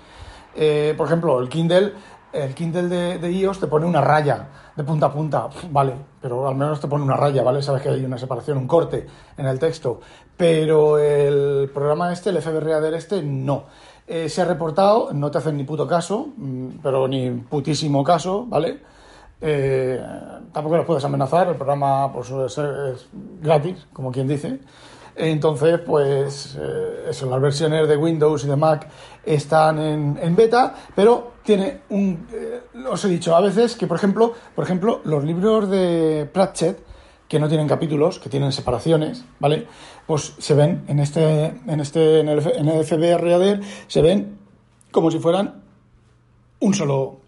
Eh, 0.56 0.94
por 0.98 1.08
ejemplo, 1.08 1.40
el 1.42 1.50
Kindle, 1.50 1.94
el 2.32 2.56
Kindle 2.56 3.18
de, 3.18 3.32
iOS 3.32 3.60
te 3.60 3.68
pone 3.68 3.86
una 3.86 4.00
raya 4.00 4.48
de 4.76 4.84
punta 4.84 5.08
a 5.08 5.14
punta, 5.14 5.50
vale, 5.72 5.94
pero 6.22 6.48
al 6.48 6.56
menos 6.56 6.80
te 6.80 6.88
pone 6.88 7.04
una 7.04 7.18
raya, 7.18 7.44
¿vale? 7.44 7.62
Sabes 7.62 7.82
que 7.82 7.90
hay 7.90 8.06
una 8.06 8.18
separación, 8.18 8.58
un 8.58 8.68
corte 8.68 9.08
en 9.38 9.46
el 9.46 9.60
texto. 9.60 10.00
Pero 10.38 10.98
el 10.98 11.70
programa 11.74 12.14
este, 12.14 12.30
el 12.30 12.42
FBReader 12.42 12.94
este, 12.94 13.22
no. 13.22 13.66
Eh, 14.08 14.30
se 14.30 14.42
ha 14.42 14.46
reportado, 14.46 15.12
no 15.14 15.32
te 15.32 15.40
hacen 15.40 15.58
ni 15.58 15.64
puto 15.64 15.88
caso, 15.88 16.30
pero 16.84 17.08
ni 17.08 17.30
putísimo 17.32 18.04
caso, 18.04 18.46
¿vale? 18.46 18.82
Eh, 19.42 20.02
tampoco 20.52 20.78
los 20.78 20.86
puedes 20.86 21.04
amenazar, 21.04 21.48
el 21.50 21.56
programa 21.56 22.12
es, 22.46 23.08
gratis, 23.42 23.88
como 23.94 24.12
quien 24.12 24.28
dice. 24.28 24.60
Entonces, 25.16 25.80
pues 25.80 26.58
eh, 26.60 27.10
eso, 27.10 27.30
las 27.30 27.40
versiones 27.40 27.88
de 27.88 27.96
Windows 27.96 28.44
y 28.44 28.48
de 28.48 28.56
Mac 28.56 28.88
están 29.24 29.80
en, 29.80 30.20
en 30.22 30.36
beta, 30.36 30.76
pero 30.94 31.36
tiene 31.44 31.82
un... 31.90 32.28
Eh, 32.34 32.62
os 32.90 33.06
he 33.06 33.08
dicho 33.08 33.36
a 33.36 33.40
veces 33.40 33.76
que, 33.76 33.88
por 33.88 33.98
ejemplo, 33.98 34.34
por 34.54 34.66
ejemplo, 34.66 35.02
los 35.06 35.24
libros 35.24 35.70
de 35.70 36.30
Pratchett, 36.32 36.80
que 37.28 37.40
no 37.40 37.48
tienen 37.48 37.68
capítulos, 37.68 38.20
que 38.20 38.30
tienen 38.30 38.52
separaciones, 38.52 39.26
¿vale? 39.40 39.68
Pues 40.06 40.34
se 40.38 40.54
ven 40.54 40.84
en 40.88 41.00
este, 41.00 41.46
en 41.46 41.80
este, 41.80 42.20
en 42.20 42.30
el, 42.30 42.40
en 42.40 42.68
el 42.68 43.20
Reader, 43.20 43.62
se 43.88 44.02
ven 44.02 44.38
como 44.92 45.12
si 45.12 45.20
fueran 45.20 45.64
un 46.60 46.74
solo, 46.74 47.20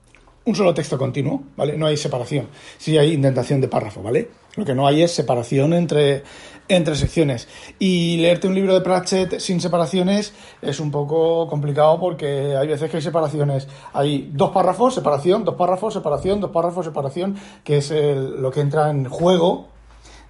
un 0.47 0.55
solo 0.55 0.73
texto 0.73 0.97
continuo, 0.97 1.43
¿vale? 1.57 1.77
No 1.77 1.85
hay 1.85 1.97
separación. 1.97 2.47
Sí 2.77 2.97
hay 2.97 3.13
indentación 3.13 3.59
de 3.59 3.67
párrafo, 3.67 4.01
¿vale? 4.01 4.29
Lo 4.55 4.63
que 4.63 4.73
no 4.73 4.87
hay 4.87 5.03
es 5.03 5.13
separación 5.13 5.73
entre, 5.73 6.23
entre 6.69 6.95
secciones. 6.95 7.49
Y 7.79 8.17
leerte 8.17 8.47
un 8.47 8.55
libro 8.55 8.73
de 8.73 8.79
Pratchett 8.79 9.39
sin 9.39 9.59
separaciones 9.59 10.33
es 10.61 10.79
un 10.79 10.89
poco 10.89 11.47
complicado 11.47 11.99
porque 11.99 12.55
hay 12.55 12.65
veces 12.65 12.89
que 12.89 12.97
hay 12.97 13.03
separaciones. 13.03 13.67
Hay 13.91 14.31
dos 14.33 14.51
párrafos, 14.51 14.95
separación, 14.95 15.43
dos 15.43 15.55
párrafos, 15.55 15.93
separación, 15.93 16.39
dos 16.39 16.51
párrafos, 16.51 16.85
separación, 16.85 17.35
que 17.65 17.77
es 17.77 17.91
lo 17.91 18.49
que 18.49 18.61
entra 18.61 18.89
en 18.89 19.09
juego 19.09 19.67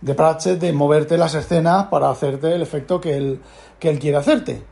de 0.02 0.16
Pratchett 0.16 0.60
de 0.60 0.74
moverte 0.74 1.18
las 1.20 1.36
escenas 1.36 1.86
para 1.88 2.10
hacerte 2.10 2.56
el 2.56 2.64
efecto 2.64 3.00
que 3.00 3.18
él, 3.18 3.40
que 3.80 3.90
él 3.90 4.00
quiere 4.00 4.18
hacerte. 4.18 4.64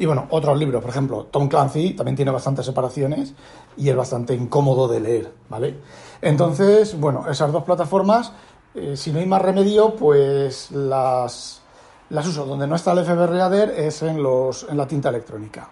Y 0.00 0.06
bueno, 0.06 0.26
otros 0.30 0.58
libros, 0.58 0.80
por 0.80 0.90
ejemplo, 0.90 1.26
Tom 1.30 1.46
Clancy 1.46 1.92
también 1.92 2.16
tiene 2.16 2.30
bastantes 2.30 2.64
separaciones 2.64 3.34
y 3.76 3.90
es 3.90 3.94
bastante 3.94 4.34
incómodo 4.34 4.88
de 4.88 4.98
leer, 4.98 5.32
¿vale? 5.50 5.76
Entonces, 6.22 6.98
bueno, 6.98 7.26
esas 7.28 7.52
dos 7.52 7.64
plataformas 7.64 8.32
eh, 8.74 8.96
si 8.96 9.12
no 9.12 9.18
hay 9.18 9.26
más 9.26 9.42
remedio, 9.42 9.96
pues 9.96 10.70
las, 10.70 11.60
las 12.08 12.26
uso. 12.26 12.46
Donde 12.46 12.66
no 12.66 12.76
está 12.76 12.92
el 12.92 13.04
FB 13.04 13.26
Reader 13.26 13.70
es 13.70 14.02
en, 14.02 14.22
los, 14.22 14.66
en 14.68 14.76
la 14.76 14.86
tinta 14.86 15.08
electrónica. 15.08 15.68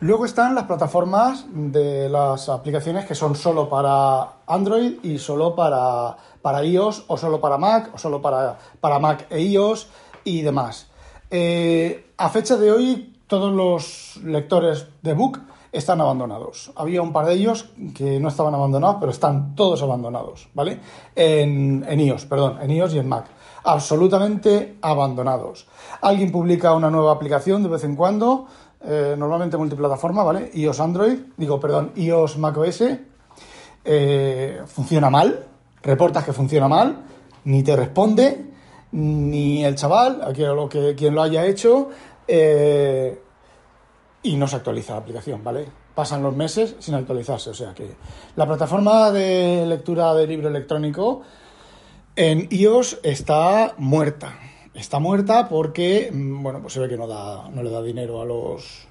Luego 0.00 0.24
están 0.24 0.54
las 0.54 0.64
plataformas 0.64 1.44
de 1.50 2.08
las 2.08 2.48
aplicaciones 2.48 3.04
que 3.04 3.14
son 3.14 3.36
solo 3.36 3.68
para 3.68 4.40
Android 4.46 4.98
y 5.02 5.18
solo 5.18 5.54
para, 5.54 6.16
para 6.40 6.64
iOS 6.64 7.04
o 7.06 7.16
solo 7.16 7.40
para 7.40 7.58
Mac 7.58 7.90
o 7.94 7.98
solo 7.98 8.20
para, 8.20 8.58
para 8.80 8.98
Mac 8.98 9.26
e 9.30 9.40
iOS 9.40 9.88
y 10.24 10.40
demás. 10.40 10.88
Eh, 11.30 12.09
a 12.20 12.28
fecha 12.28 12.58
de 12.58 12.70
hoy, 12.70 13.16
todos 13.26 13.50
los 13.50 14.22
lectores 14.24 14.86
de 15.00 15.14
Book 15.14 15.40
están 15.72 16.02
abandonados. 16.02 16.70
Había 16.76 17.00
un 17.00 17.14
par 17.14 17.24
de 17.24 17.32
ellos 17.32 17.70
que 17.96 18.20
no 18.20 18.28
estaban 18.28 18.54
abandonados, 18.54 18.96
pero 19.00 19.10
están 19.10 19.54
todos 19.54 19.82
abandonados, 19.82 20.46
¿vale? 20.52 20.80
En, 21.16 21.82
iOS, 21.98 22.26
perdón, 22.26 22.58
en 22.60 22.72
iOS 22.72 22.92
y 22.92 22.98
en 22.98 23.08
Mac. 23.08 23.24
Absolutamente 23.64 24.76
abandonados. 24.82 25.66
Alguien 26.02 26.30
publica 26.30 26.74
una 26.74 26.90
nueva 26.90 27.12
aplicación 27.12 27.62
de 27.62 27.70
vez 27.70 27.84
en 27.84 27.96
cuando, 27.96 28.46
eh, 28.84 29.14
normalmente 29.16 29.56
multiplataforma, 29.56 30.22
¿vale? 30.22 30.50
iOS 30.52 30.80
Android, 30.80 31.18
digo, 31.38 31.58
perdón, 31.58 31.92
iOS 31.96 32.36
macOS, 32.36 32.82
eh, 33.82 34.60
funciona 34.66 35.08
mal, 35.08 35.46
reportas 35.82 36.24
que 36.24 36.34
funciona 36.34 36.68
mal, 36.68 37.02
ni 37.44 37.62
te 37.62 37.74
responde, 37.76 38.50
ni 38.92 39.64
el 39.64 39.76
chaval, 39.76 40.22
a 40.22 40.32
quien 40.32 40.54
lo, 40.54 40.68
que, 40.68 40.94
quien 40.94 41.14
lo 41.14 41.22
haya 41.22 41.46
hecho, 41.46 41.90
eh, 42.32 43.20
y 44.22 44.36
no 44.36 44.46
se 44.46 44.56
actualiza 44.56 44.92
la 44.92 45.00
aplicación, 45.00 45.42
¿vale? 45.42 45.66
Pasan 45.94 46.22
los 46.22 46.36
meses 46.36 46.76
sin 46.78 46.94
actualizarse, 46.94 47.50
o 47.50 47.54
sea 47.54 47.74
que 47.74 47.90
la 48.36 48.46
plataforma 48.46 49.10
de 49.10 49.66
lectura 49.66 50.14
de 50.14 50.26
libro 50.28 50.48
electrónico 50.48 51.22
en 52.14 52.46
iOS 52.50 53.00
está 53.02 53.74
muerta. 53.78 54.38
Está 54.74 55.00
muerta 55.00 55.48
porque, 55.48 56.10
mm, 56.12 56.42
bueno, 56.42 56.60
pues 56.60 56.74
se 56.74 56.80
ve 56.80 56.88
que 56.88 56.96
no, 56.96 57.06
no 57.06 57.62
le 57.62 57.70
da 57.70 57.82
dinero 57.82 58.20
a 58.20 58.24
los, 58.24 58.86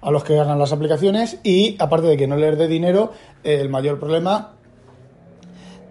a 0.00 0.10
los 0.10 0.24
que 0.24 0.38
hagan 0.38 0.58
las 0.58 0.72
aplicaciones 0.72 1.40
y 1.42 1.76
aparte 1.78 2.06
de 2.06 2.16
que 2.16 2.26
no 2.26 2.36
les 2.36 2.56
dé 2.56 2.68
dinero, 2.68 3.12
el 3.44 3.68
mayor 3.68 4.00
problema 4.00 4.54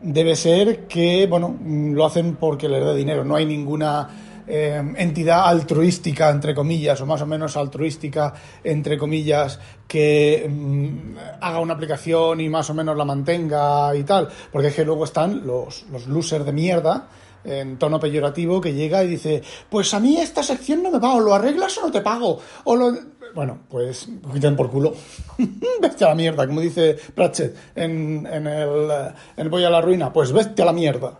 debe 0.02 0.36
ser 0.36 0.88
que, 0.88 1.28
bueno, 1.28 1.50
mm, 1.50 1.94
lo 1.94 2.06
hacen 2.06 2.36
porque 2.38 2.68
les 2.68 2.84
dé 2.84 2.96
dinero. 2.96 3.24
No 3.24 3.36
hay 3.36 3.46
ninguna 3.46 4.27
eh, 4.48 4.82
entidad 4.98 5.48
altruística, 5.48 6.30
entre 6.30 6.56
comillas, 6.56 7.02
o 7.02 7.06
más 7.06 7.22
o 7.22 7.26
menos 7.26 7.58
altruística, 7.58 8.34
entre 8.64 8.98
comillas, 8.98 9.60
que 9.88 10.48
mm, 10.50 11.18
haga 11.42 11.60
una 11.60 11.74
aplicación 11.74 12.40
y 12.42 12.50
más 12.50 12.70
o 12.70 12.74
menos 12.74 12.96
la 12.96 13.06
mantenga 13.06 13.96
y 13.96 14.04
tal. 14.04 14.30
Porque 14.52 14.70
es 14.70 14.76
que 14.76 14.86
luego 14.86 15.04
están 15.04 15.46
los, 15.46 15.86
los 15.92 16.08
losers 16.08 16.46
de 16.46 16.54
mierda 16.54 17.10
en 17.44 17.78
tono 17.78 18.00
peyorativo 18.00 18.60
que 18.62 18.74
llega 18.74 19.04
y 19.04 19.08
dice, 19.08 19.42
pues 19.70 19.94
a 19.94 20.00
mí 20.00 20.18
esta 20.18 20.44
sección 20.44 20.84
no 20.84 20.92
me 20.92 21.00
va, 21.00 21.16
o 21.16 21.20
lo 21.20 21.34
arreglas 21.34 21.78
o 21.78 21.82
no 21.82 21.92
te 21.92 22.02
pago, 22.02 22.40
o 22.64 22.76
lo... 22.76 22.94
Bueno, 23.36 23.60
pues 23.70 24.08
quiten 24.34 24.56
por 24.56 24.72
culo. 24.72 24.96
vete 25.82 26.06
a 26.06 26.10
la 26.10 26.16
mierda, 26.16 26.48
como 26.48 26.62
dice 26.62 26.98
Pratchett 27.14 27.56
en, 27.76 28.26
en, 28.26 28.48
el, 28.48 28.90
en 29.36 29.50
Voy 29.50 29.64
a 29.64 29.70
la 29.70 29.82
Ruina, 29.82 30.12
pues 30.12 30.32
vete 30.32 30.62
a 30.62 30.66
la 30.66 30.74
mierda. 30.74 31.20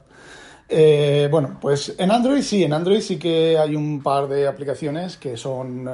Eh, 0.70 1.28
bueno, 1.32 1.58
pues 1.62 1.96
en 1.98 2.12
Android 2.12 2.42
sí, 2.42 2.64
en 2.64 2.74
Android 2.74 3.00
sí 3.00 3.18
que 3.18 3.58
hay 3.58 3.76
un 3.76 4.02
par 4.02 4.28
de 4.28 4.48
aplicaciones 4.48 5.18
que 5.18 5.38
son, 5.38 5.90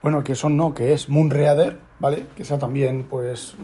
bueno, 0.00 0.22
que 0.22 0.34
son 0.34 0.56
no, 0.56 0.72
que 0.72 0.92
es 0.92 1.08
Moonreader, 1.08 1.78
¿vale? 1.98 2.26
Que 2.36 2.42
esa 2.42 2.58
también, 2.58 3.04
pues, 3.08 3.54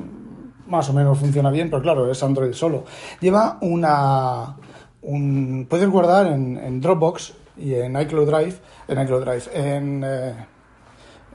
más 0.67 0.88
o 0.91 0.93
menos 0.93 1.19
funciona 1.19 1.50
bien, 1.50 1.71
pero 1.71 1.83
claro, 1.83 2.11
es 2.11 2.23
Android 2.23 2.53
solo. 2.53 2.85
Lleva 3.21 3.59
una, 3.61 4.57
un, 5.03 5.67
puedes 5.69 5.88
guardar 5.88 6.27
en, 6.27 6.81
Dropbox 6.81 7.35
y 7.57 7.75
en 7.75 7.99
iCloud 8.00 8.27
Drive, 8.27 8.55
en 8.88 9.00
iCloud 9.03 9.25
Drive, 9.25 9.45
en, 9.55 10.05
eh, 10.05 10.35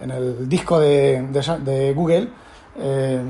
en 0.02 0.12
el 0.12 0.50
disco 0.50 0.80
de, 0.80 1.94
Google, 1.96 2.28
eh, 2.78 3.22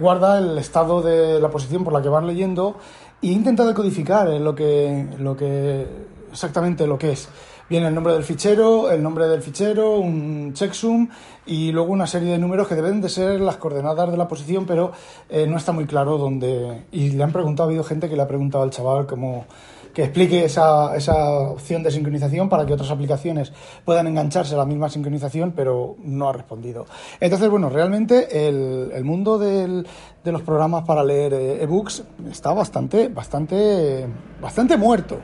guarda 0.00 0.38
el 0.38 0.58
estado 0.58 1.00
de 1.00 1.40
la 1.40 1.50
posición 1.50 1.84
por 1.84 1.92
la 1.92 2.02
que 2.02 2.08
vas 2.08 2.24
leyendo 2.24 2.76
y 3.22 3.30
he 3.30 3.32
intentado 3.32 3.72
codificar 3.72 4.28
lo 4.28 4.54
que, 4.54 5.06
lo 5.18 5.36
que, 5.36 5.86
exactamente 6.30 6.86
lo 6.86 6.98
que 6.98 7.12
es. 7.12 7.28
Viene 7.70 7.86
el 7.86 7.94
nombre 7.94 8.12
del 8.12 8.24
fichero, 8.24 8.90
el 8.90 9.02
nombre 9.02 9.28
del 9.28 9.40
fichero, 9.40 9.96
un 9.96 10.52
checksum 10.52 11.08
y 11.46 11.72
luego 11.72 11.92
una 11.92 12.06
serie 12.06 12.32
de 12.32 12.38
números 12.38 12.68
que 12.68 12.74
deben 12.74 13.00
de 13.00 13.08
ser 13.08 13.40
las 13.40 13.56
coordenadas 13.56 14.10
de 14.10 14.16
la 14.16 14.28
posición, 14.28 14.66
pero 14.66 14.92
eh, 15.30 15.46
no 15.46 15.56
está 15.56 15.72
muy 15.72 15.86
claro 15.86 16.18
dónde. 16.18 16.84
Y 16.90 17.12
le 17.12 17.22
han 17.22 17.32
preguntado, 17.32 17.68
ha 17.68 17.70
habido 17.70 17.84
gente 17.84 18.10
que 18.10 18.16
le 18.16 18.22
ha 18.22 18.28
preguntado 18.28 18.64
al 18.64 18.70
chaval 18.70 19.06
cómo 19.06 19.46
que 19.92 20.04
explique 20.04 20.44
esa, 20.44 20.96
esa 20.96 21.40
opción 21.40 21.82
de 21.82 21.90
sincronización 21.90 22.48
para 22.48 22.64
que 22.66 22.72
otras 22.72 22.90
aplicaciones 22.90 23.52
puedan 23.84 24.06
engancharse 24.06 24.54
a 24.54 24.58
la 24.58 24.64
misma 24.64 24.88
sincronización, 24.88 25.52
pero 25.52 25.96
no 26.02 26.28
ha 26.28 26.32
respondido. 26.32 26.86
Entonces, 27.20 27.48
bueno, 27.48 27.68
realmente 27.68 28.48
el, 28.48 28.90
el 28.94 29.04
mundo 29.04 29.38
del, 29.38 29.86
de 30.24 30.32
los 30.32 30.42
programas 30.42 30.84
para 30.84 31.04
leer 31.04 31.34
eh, 31.34 31.62
ebooks 31.62 32.04
está 32.30 32.52
bastante, 32.52 33.08
bastante, 33.08 34.06
bastante 34.40 34.76
muerto. 34.76 35.18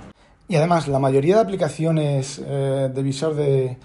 Y 0.48 0.56
además, 0.56 0.88
la 0.88 0.98
mayoría 0.98 1.36
de 1.36 1.42
aplicaciones 1.42 2.42
eh, 2.44 2.90
de 2.92 3.02
visor 3.02 3.34
de, 3.34 3.76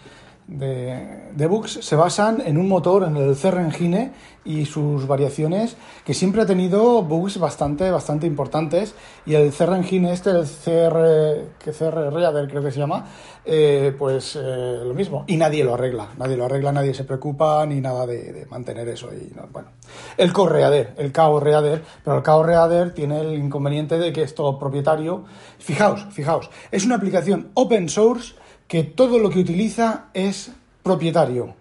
de, 0.48 1.30
de, 1.34 1.48
books 1.48 1.80
se 1.82 1.96
basan 1.96 2.42
en 2.46 2.58
un 2.58 2.68
motor, 2.68 3.04
en 3.04 3.16
el 3.16 3.36
CR 3.36 3.60
Engine 3.60 4.12
y 4.46 4.66
sus 4.66 5.08
variaciones, 5.08 5.78
que 6.06 6.14
siempre 6.14 6.42
ha 6.42 6.46
tenido 6.46 7.02
bugs 7.02 7.38
bastante, 7.40 7.90
bastante 7.92 8.28
importantes. 8.28 8.94
Y 9.26 9.36
el 9.36 9.52
CR 9.52 9.74
Engine 9.74 10.12
este, 10.12 10.32
el 10.32 10.44
CR, 10.46 11.64
que 11.64 11.72
CR 11.72 12.14
Reader 12.14 12.50
creo 12.50 12.62
que 12.62 12.72
se 12.72 12.80
llama, 12.80 13.06
eh, 13.46 13.96
pues 13.98 14.36
eh, 14.36 14.82
lo 14.84 14.94
mismo. 14.94 15.24
Y 15.28 15.38
nadie 15.38 15.64
lo 15.64 15.74
arregla, 15.74 16.10
nadie 16.18 16.36
lo 16.36 16.46
arregla, 16.46 16.72
nadie 16.72 16.94
se 16.94 17.06
preocupa 17.06 17.66
ni 17.66 17.80
nada 17.80 18.06
de, 18.06 18.46
mantener 18.50 18.88
eso. 18.90 19.10
Y 19.14 19.34
bueno, 19.52 19.70
el 20.18 20.34
Correader, 20.34 20.94
el 20.98 21.12
KO 21.14 21.40
Reader, 21.40 21.84
pero 22.04 22.18
el 22.18 22.24
KO 22.24 22.44
Reader 22.44 22.94
tiene 22.94 23.22
el 23.22 23.34
inconveniente 23.36 23.98
de 23.98 24.12
que 24.12 24.24
es 24.24 24.36
todo 24.36 24.60
propietario. 24.60 25.24
Fijaos, 25.58 26.06
fijaos, 26.12 26.50
es 26.72 26.86
una 26.86 26.96
aplicación 26.96 27.52
open 27.54 27.88
source 27.88 28.36
que 28.74 28.84
todo 28.84 29.20
lo 29.20 29.30
que 29.30 29.38
utiliza 29.38 30.06
es 30.16 30.52
propietario. 30.82 31.54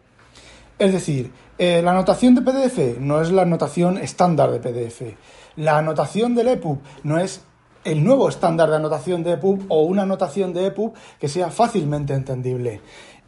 Es 0.79 0.95
decir, 0.95 1.31
eh, 1.59 1.83
la 1.85 1.91
anotación 1.91 2.35
de 2.35 2.41
PDF 2.41 2.99
no 3.01 3.21
es 3.21 3.31
la 3.31 3.43
anotación 3.43 3.99
estándar 3.99 4.51
de 4.51 4.61
PDF. 4.61 5.15
La 5.57 5.77
anotación 5.77 6.35
del 6.35 6.49
EPUB 6.49 6.79
no 7.03 7.19
es 7.19 7.43
el 7.85 8.03
nuevo 8.03 8.31
estándar 8.31 8.71
de 8.71 8.77
anotación 8.77 9.23
de 9.25 9.33
EPUB 9.33 9.67
o 9.69 9.83
una 9.83 10.05
anotación 10.05 10.55
de 10.55 10.65
EPUB 10.69 10.95
que 11.21 11.29
sea 11.29 11.51
fácilmente 11.51 12.15
entendible. 12.15 12.81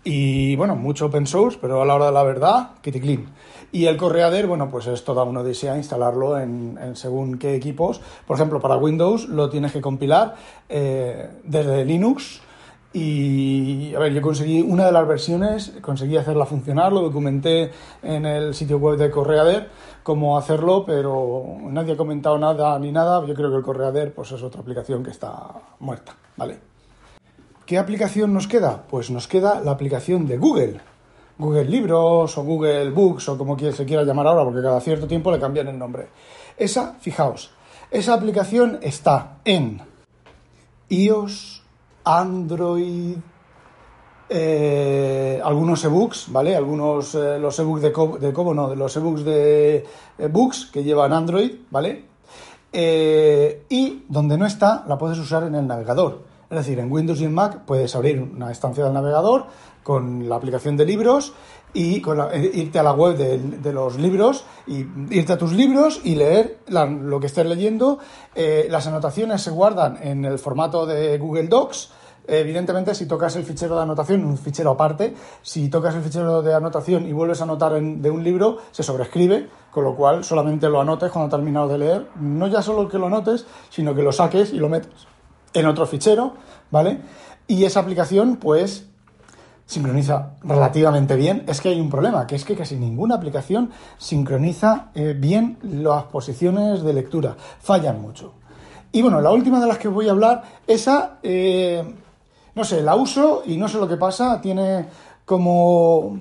Y 0.02 0.56
bueno, 0.56 0.76
mucho 0.76 1.04
open 1.04 1.26
source, 1.26 1.58
pero 1.60 1.82
a 1.82 1.84
la 1.84 1.94
hora 1.94 2.06
de 2.06 2.12
la 2.12 2.22
verdad, 2.22 2.70
kitty 2.80 3.00
clean. 3.00 3.26
Y 3.70 3.84
el 3.84 3.98
correader, 3.98 4.46
bueno, 4.46 4.70
pues 4.70 4.86
es 4.86 5.04
toda 5.04 5.24
una 5.24 5.40
odisea 5.40 5.76
instalarlo 5.76 6.38
en, 6.38 6.78
según 6.94 7.36
qué 7.36 7.54
equipos. 7.54 8.00
Por 8.26 8.36
ejemplo, 8.38 8.62
para 8.62 8.78
Windows 8.78 9.28
lo 9.28 9.50
tienes 9.50 9.72
que 9.72 9.82
compilar 9.82 10.36
eh, 10.70 11.28
desde 11.44 11.84
Linux 11.84 12.40
y 12.96 13.92
a 13.92 13.98
ver, 13.98 14.12
yo 14.12 14.22
conseguí 14.22 14.62
una 14.62 14.86
de 14.86 14.92
las 14.92 15.06
versiones, 15.08 15.72
conseguí 15.80 16.16
hacerla 16.16 16.46
funcionar, 16.46 16.92
lo 16.92 17.00
documenté 17.00 17.72
en 18.04 18.24
el 18.24 18.54
sitio 18.54 18.78
web 18.78 18.96
de 18.96 19.10
Correader, 19.10 19.68
cómo 20.04 20.38
hacerlo, 20.38 20.84
pero 20.86 21.44
nadie 21.62 21.94
ha 21.94 21.96
comentado 21.96 22.38
nada 22.38 22.78
ni 22.78 22.92
nada. 22.92 23.26
Yo 23.26 23.34
creo 23.34 23.50
que 23.50 23.56
el 23.56 23.62
Correader 23.64 24.14
pues, 24.14 24.30
es 24.30 24.40
otra 24.44 24.60
aplicación 24.60 25.02
que 25.02 25.10
está 25.10 25.34
muerta, 25.80 26.14
¿vale? 26.36 26.58
¿Qué 27.66 27.78
aplicación 27.78 28.32
nos 28.32 28.46
queda? 28.46 28.84
Pues 28.88 29.10
nos 29.10 29.26
queda 29.26 29.60
la 29.60 29.72
aplicación 29.72 30.28
de 30.28 30.36
Google. 30.38 30.80
Google 31.36 31.64
Libros 31.64 32.38
o 32.38 32.44
Google 32.44 32.90
Books 32.90 33.28
o 33.28 33.36
como 33.36 33.58
se 33.58 33.84
quiera 33.84 34.04
llamar 34.04 34.28
ahora, 34.28 34.44
porque 34.44 34.62
cada 34.62 34.80
cierto 34.80 35.08
tiempo 35.08 35.32
le 35.32 35.40
cambian 35.40 35.66
el 35.66 35.76
nombre. 35.76 36.06
Esa, 36.56 36.94
fijaos, 37.00 37.50
esa 37.90 38.14
aplicación 38.14 38.78
está 38.82 39.38
en 39.44 39.80
iOS, 40.88 41.53
Android 42.04 43.16
eh, 44.28 45.40
algunos 45.44 45.84
ebooks, 45.84 46.32
¿vale? 46.32 46.56
Algunos, 46.56 47.14
eh, 47.14 47.38
los 47.38 47.58
ebooks 47.58 47.82
de, 47.82 47.92
Kobo, 47.92 48.18
de 48.18 48.32
Kobo, 48.32 48.54
no, 48.54 48.70
de 48.70 48.76
los 48.76 48.96
ebooks 48.96 49.24
de 49.24 49.84
eh, 50.18 50.28
Books 50.28 50.70
que 50.72 50.82
llevan 50.82 51.12
Android, 51.12 51.52
¿vale? 51.70 52.14
y 52.76 54.02
donde 54.08 54.36
no 54.36 54.46
está, 54.46 54.84
la 54.88 54.98
puedes 54.98 55.16
usar 55.16 55.44
en 55.44 55.54
el 55.54 55.64
navegador. 55.64 56.22
Es 56.50 56.58
decir, 56.58 56.80
en 56.80 56.90
Windows 56.90 57.20
y 57.20 57.24
en 57.24 57.32
Mac 57.32 57.60
puedes 57.64 57.94
abrir 57.94 58.20
una 58.20 58.50
estancia 58.50 58.82
del 58.82 58.92
navegador 58.92 59.46
con 59.84 60.28
la 60.28 60.34
aplicación 60.34 60.76
de 60.76 60.84
libros 60.84 61.34
y 61.74 62.00
con 62.00 62.18
irte 62.34 62.78
a 62.78 62.82
la 62.82 62.92
web 62.92 63.16
de, 63.16 63.72
los 63.72 63.98
libros 63.98 64.44
y 64.66 64.86
irte 65.10 65.32
a 65.34 65.38
tus 65.38 65.52
libros 65.52 66.00
y 66.04 66.14
leer 66.14 66.60
lo 66.68 67.20
que 67.20 67.26
estés 67.26 67.44
leyendo. 67.44 67.98
las 68.68 68.86
anotaciones 68.86 69.42
se 69.42 69.50
guardan 69.50 69.98
en 70.00 70.24
el 70.24 70.38
formato 70.38 70.86
de 70.86 71.18
Google 71.18 71.48
Docs 71.48 71.90
Evidentemente, 72.26 72.94
si 72.94 73.06
tocas 73.06 73.36
el 73.36 73.44
fichero 73.44 73.76
de 73.76 73.82
anotación, 73.82 74.24
un 74.24 74.38
fichero 74.38 74.70
aparte, 74.70 75.14
si 75.42 75.68
tocas 75.68 75.94
el 75.94 76.02
fichero 76.02 76.40
de 76.40 76.54
anotación 76.54 77.06
y 77.06 77.12
vuelves 77.12 77.40
a 77.40 77.44
anotar 77.44 77.72
de 77.74 78.10
un 78.10 78.24
libro, 78.24 78.58
se 78.70 78.82
sobrescribe, 78.82 79.48
con 79.70 79.84
lo 79.84 79.94
cual 79.94 80.24
solamente 80.24 80.68
lo 80.70 80.80
anotes 80.80 81.10
cuando 81.10 81.34
terminado 81.36 81.68
de 81.68 81.78
leer. 81.78 82.08
No 82.18 82.46
ya 82.46 82.62
solo 82.62 82.88
que 82.88 82.98
lo 82.98 83.08
anotes, 83.08 83.46
sino 83.68 83.94
que 83.94 84.02
lo 84.02 84.10
saques 84.10 84.54
y 84.54 84.56
lo 84.56 84.70
metes 84.70 85.06
en 85.52 85.66
otro 85.66 85.86
fichero, 85.86 86.34
¿vale? 86.70 87.00
Y 87.46 87.64
esa 87.64 87.80
aplicación, 87.80 88.36
pues, 88.36 88.88
sincroniza 89.66 90.32
relativamente 90.42 91.16
bien. 91.16 91.44
Es 91.46 91.60
que 91.60 91.70
hay 91.70 91.80
un 91.80 91.90
problema, 91.90 92.26
que 92.26 92.36
es 92.36 92.44
que 92.44 92.56
casi 92.56 92.76
ninguna 92.76 93.16
aplicación 93.16 93.70
sincroniza 93.98 94.90
eh, 94.94 95.14
bien 95.18 95.58
las 95.62 96.04
posiciones 96.04 96.82
de 96.82 96.92
lectura. 96.92 97.36
Fallan 97.60 98.00
mucho. 98.00 98.34
Y 98.92 99.02
bueno, 99.02 99.20
la 99.20 99.32
última 99.32 99.60
de 99.60 99.66
las 99.66 99.78
que 99.78 99.88
voy 99.88 100.08
a 100.08 100.12
hablar, 100.12 100.42
esa... 100.66 101.18
Eh, 101.22 101.82
no 102.54 102.62
sé, 102.62 102.82
la 102.82 102.94
uso 102.94 103.42
y 103.44 103.56
no 103.56 103.68
sé 103.68 103.78
lo 103.78 103.88
que 103.88 103.96
pasa, 103.96 104.40
tiene 104.40 104.86
como... 105.24 106.20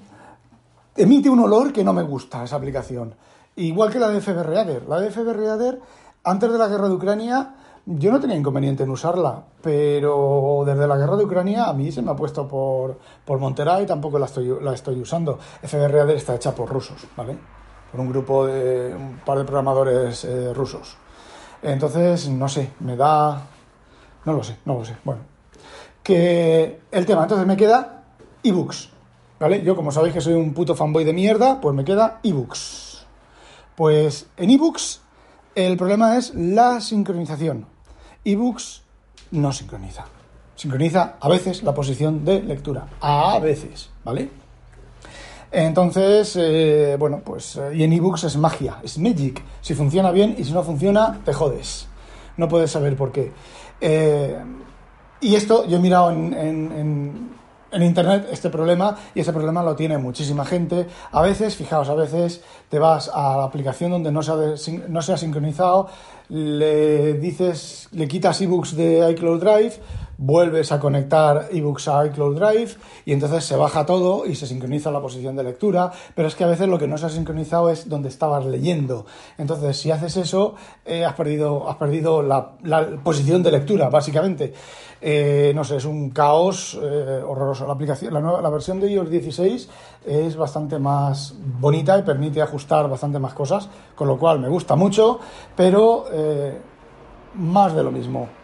emite 0.95 1.29
un 1.29 1.39
olor 1.39 1.71
que 1.71 1.83
no 1.83 1.93
me 1.93 2.01
gusta 2.01 2.43
esa 2.43 2.55
aplicación. 2.55 3.13
Igual 3.55 3.91
que 3.91 4.00
la 4.00 4.09
de 4.09 4.19
FBReader. 4.19 4.88
La 4.88 5.00
de 5.00 5.12
FBReader, 5.12 5.79
antes 6.23 6.51
de 6.51 6.57
la 6.57 6.67
guerra 6.67 6.88
de 6.88 6.95
Ucrania, 6.95 7.55
yo 7.85 8.11
no 8.11 8.19
tenía 8.19 8.37
inconveniente 8.37 8.83
en 8.83 8.89
usarla, 8.89 9.43
pero 9.61 10.63
desde 10.65 10.87
la 10.87 10.95
guerra 10.95 11.17
de 11.17 11.25
Ucrania 11.25 11.65
a 11.65 11.73
mí 11.73 11.91
se 11.91 12.01
me 12.01 12.11
ha 12.11 12.15
puesto 12.15 12.47
por, 12.47 12.97
por 13.25 13.39
Monterrey 13.39 13.83
y 13.83 13.85
tampoco 13.85 14.17
la 14.17 14.25
estoy, 14.25 14.55
la 14.61 14.73
estoy 14.73 15.01
usando. 15.01 15.37
FBReader 15.61 16.15
está 16.15 16.35
hecha 16.35 16.55
por 16.55 16.69
rusos, 16.69 17.05
¿vale? 17.17 17.37
Por 17.91 17.99
un 17.99 18.09
grupo 18.09 18.47
de 18.47 18.95
un 18.95 19.19
par 19.25 19.37
de 19.37 19.43
programadores 19.43 20.23
eh, 20.23 20.53
rusos. 20.53 20.97
Entonces, 21.61 22.29
no 22.29 22.47
sé, 22.47 22.71
me 22.79 22.95
da... 22.95 23.41
No 24.25 24.33
lo 24.33 24.43
sé, 24.43 24.57
no 24.65 24.75
lo 24.75 24.85
sé. 24.85 24.95
Bueno, 25.03 25.21
que 26.01 26.81
el 26.91 27.05
tema. 27.05 27.23
Entonces 27.23 27.45
me 27.45 27.57
queda 27.57 28.03
ebooks. 28.43 28.89
¿Vale? 29.39 29.61
Yo, 29.61 29.75
como 29.75 29.91
sabéis 29.91 30.13
que 30.13 30.21
soy 30.21 30.33
un 30.33 30.53
puto 30.53 30.75
fanboy 30.75 31.03
de 31.03 31.11
mierda, 31.11 31.59
pues 31.59 31.75
me 31.75 31.83
queda 31.83 32.21
ebooks. 32.23 33.05
Pues 33.75 34.27
en 34.37 34.51
ebooks 34.51 35.01
el 35.55 35.77
problema 35.77 36.17
es 36.17 36.33
la 36.33 36.79
sincronización. 36.81 37.72
Ebooks 38.25 38.81
no 39.31 39.51
sincroniza. 39.51 40.05
Sincroniza 40.55 41.15
a 41.19 41.29
veces 41.29 41.63
la 41.63 41.73
posición 41.73 42.23
de 42.23 42.41
lectura. 42.41 42.87
A 43.01 43.39
veces, 43.39 43.89
¿vale? 44.03 44.29
Entonces, 45.51 46.35
eh, 46.35 46.95
bueno, 46.97 47.21
pues. 47.23 47.57
Eh, 47.57 47.75
y 47.75 47.83
en 47.83 47.93
ebooks 47.93 48.23
es 48.23 48.37
magia, 48.37 48.79
es 48.83 48.97
magic. 48.97 49.43
Si 49.61 49.75
funciona 49.75 50.11
bien 50.11 50.35
y 50.37 50.43
si 50.43 50.51
no 50.51 50.63
funciona, 50.63 51.19
te 51.23 51.31
jodes. 51.31 51.87
No 52.37 52.47
puedes 52.47 52.71
saber 52.71 52.95
por 52.95 53.11
qué. 53.11 53.31
Eh, 53.79 54.35
y 55.21 55.35
esto, 55.35 55.67
yo 55.67 55.77
he 55.77 55.79
mirado 55.79 56.11
en, 56.11 57.29
Internet 57.81 58.27
este 58.31 58.49
problema 58.49 58.95
y 59.15 59.21
ese 59.21 59.33
problema 59.33 59.63
lo 59.63 59.75
tiene 59.75 59.97
muchísima 59.97 60.45
gente. 60.45 60.87
A 61.11 61.21
veces, 61.21 61.55
fijaos, 61.55 61.89
a 61.89 61.95
veces 61.95 62.41
te 62.69 62.77
vas 62.77 63.09
a 63.13 63.37
la 63.37 63.43
aplicación 63.45 63.91
donde 63.91 64.11
no 64.11 64.21
se 64.21 64.81
no 64.87 65.01
se 65.01 65.13
ha 65.13 65.17
sincronizado, 65.17 65.87
le 66.29 67.13
dices, 67.13 67.87
le 67.91 68.07
quitas 68.07 68.41
ebooks 68.41 68.75
de 68.75 69.11
iCloud 69.11 69.39
Drive 69.39 69.73
vuelves 70.17 70.72
a 70.72 70.79
conectar 70.79 71.49
ebooks 71.52 71.88
a 71.88 72.06
iCloud 72.06 72.36
Drive 72.39 72.73
y 73.06 73.13
entonces 73.13 73.43
se 73.45 73.56
baja 73.56 73.86
todo 73.86 74.26
y 74.26 74.36
se 74.36 74.47
sincroniza 74.47 74.91
la 74.91 75.02
posición 75.02 75.36
de 75.36 75.43
lectura, 75.43 75.91
pero 76.15 76.28
es 76.28 76.36
que 76.36 76.43
a 76.43 76.47
veces 76.47 76.67
lo 76.67 76.78
que 76.78 76.88
no 76.88 76.97
se 76.97 77.06
ha 77.06 77.10
sincronizado 77.10 77.69
es 77.69 77.89
donde 77.89 78.10
estabas 78.10 78.45
leyendo. 78.45 79.06
Entonces, 79.38 79.78
si 79.78 79.91
haces 79.91 80.17
eso, 80.17 80.56
eh, 80.86 81.06
has 81.06 81.13
perdido, 81.13 81.69
has 81.69 81.78
perdido 81.78 82.21
la, 82.21 82.52
posición 83.04 83.43
de 83.43 83.52
lectura, 83.52 83.89
básicamente. 83.89 84.54
Eh, 85.02 85.52
no 85.54 85.63
sé, 85.63 85.78
es 85.78 85.86
un 85.86 86.12
caos 86.12 86.80
eh, 86.82 87.21
horroroso. 87.26 87.67
La, 87.67 87.73
aplicación, 87.73 88.13
la, 88.13 88.21
nueva, 88.21 88.41
la 88.41 88.49
versión 88.49 88.80
de 88.80 88.89
iOS 88.91 89.10
16 89.10 89.69
es 90.06 90.36
bastante 90.36 90.80
más 90.80 91.36
bonita 91.60 91.97
y 91.97 92.04
permite 92.04 92.41
ajustar 92.41 92.89
bastante 92.89 93.19
más 93.19 93.34
cosas, 93.34 93.69
con 93.95 94.08
lo 94.08 94.17
cual 94.17 94.39
me 94.39 94.47
gusta 94.47 94.76
mucho, 94.76 95.19
pero 95.56 96.06
más 97.36 97.76
de 97.76 97.84
lo 97.84 97.91
mismo. 97.91 98.42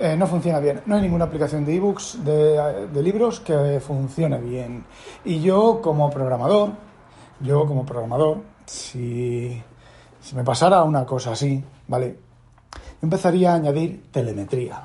Eh, 0.00 0.16
no 0.16 0.26
funciona 0.26 0.60
bien. 0.60 0.82
No 0.86 0.94
hay 0.94 1.02
ninguna 1.02 1.24
aplicación 1.24 1.64
de 1.64 1.74
ebooks, 1.74 2.24
de, 2.24 2.86
de 2.86 3.02
libros 3.02 3.40
que 3.40 3.80
funcione 3.80 4.38
bien. 4.38 4.84
Y 5.24 5.40
yo 5.40 5.80
como 5.82 6.08
programador, 6.08 6.70
yo 7.40 7.66
como 7.66 7.84
programador, 7.84 8.38
si, 8.66 9.62
me 10.34 10.44
pasara 10.44 10.82
una 10.82 11.04
cosa 11.04 11.32
así, 11.32 11.62
¿vale? 11.86 12.18
empezaría 13.00 13.52
a 13.52 13.56
añadir 13.56 14.10
telemetría. 14.10 14.82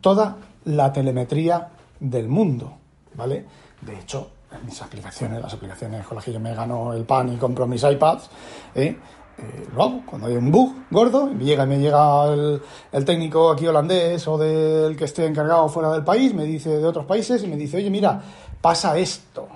Toda 0.00 0.36
la 0.64 0.92
telemetría 0.92 1.68
del 1.98 2.28
mundo, 2.28 2.72
¿vale? 3.14 3.44
De 3.80 3.98
hecho, 3.98 4.30
en 4.52 4.66
mis 4.66 4.80
aplicaciones, 4.80 5.40
las 5.40 5.54
aplicaciones 5.54 6.06
con 6.06 6.16
las 6.16 6.24
que 6.24 6.32
yo 6.32 6.40
me 6.40 6.54
gano 6.54 6.92
el 6.92 7.04
pan 7.04 7.32
y 7.32 7.36
compro 7.36 7.66
mis 7.66 7.82
iPads, 7.82 8.30
¿eh? 8.74 8.96
Eh, 9.38 9.66
lo 9.74 9.82
hago. 9.82 10.02
Cuando 10.04 10.26
hay 10.26 10.36
un 10.36 10.50
bug 10.50 10.74
gordo, 10.90 11.26
me 11.26 11.44
llega, 11.44 11.64
me 11.64 11.78
llega 11.78 12.26
el, 12.32 12.60
técnico 13.04 13.50
aquí 13.50 13.66
holandés 13.66 14.26
o 14.26 14.36
del 14.36 14.96
que 14.96 15.04
esté 15.04 15.26
encargado 15.26 15.68
fuera 15.68 15.92
del 15.92 16.04
país, 16.04 16.34
me 16.34 16.44
dice 16.44 16.70
de 16.70 16.84
otros 16.84 17.06
países 17.06 17.42
y 17.44 17.46
me 17.46 17.56
dice, 17.56 17.76
oye, 17.76 17.90
mira, 17.90 18.20
pasa 18.60 18.98
esto. 18.98 19.48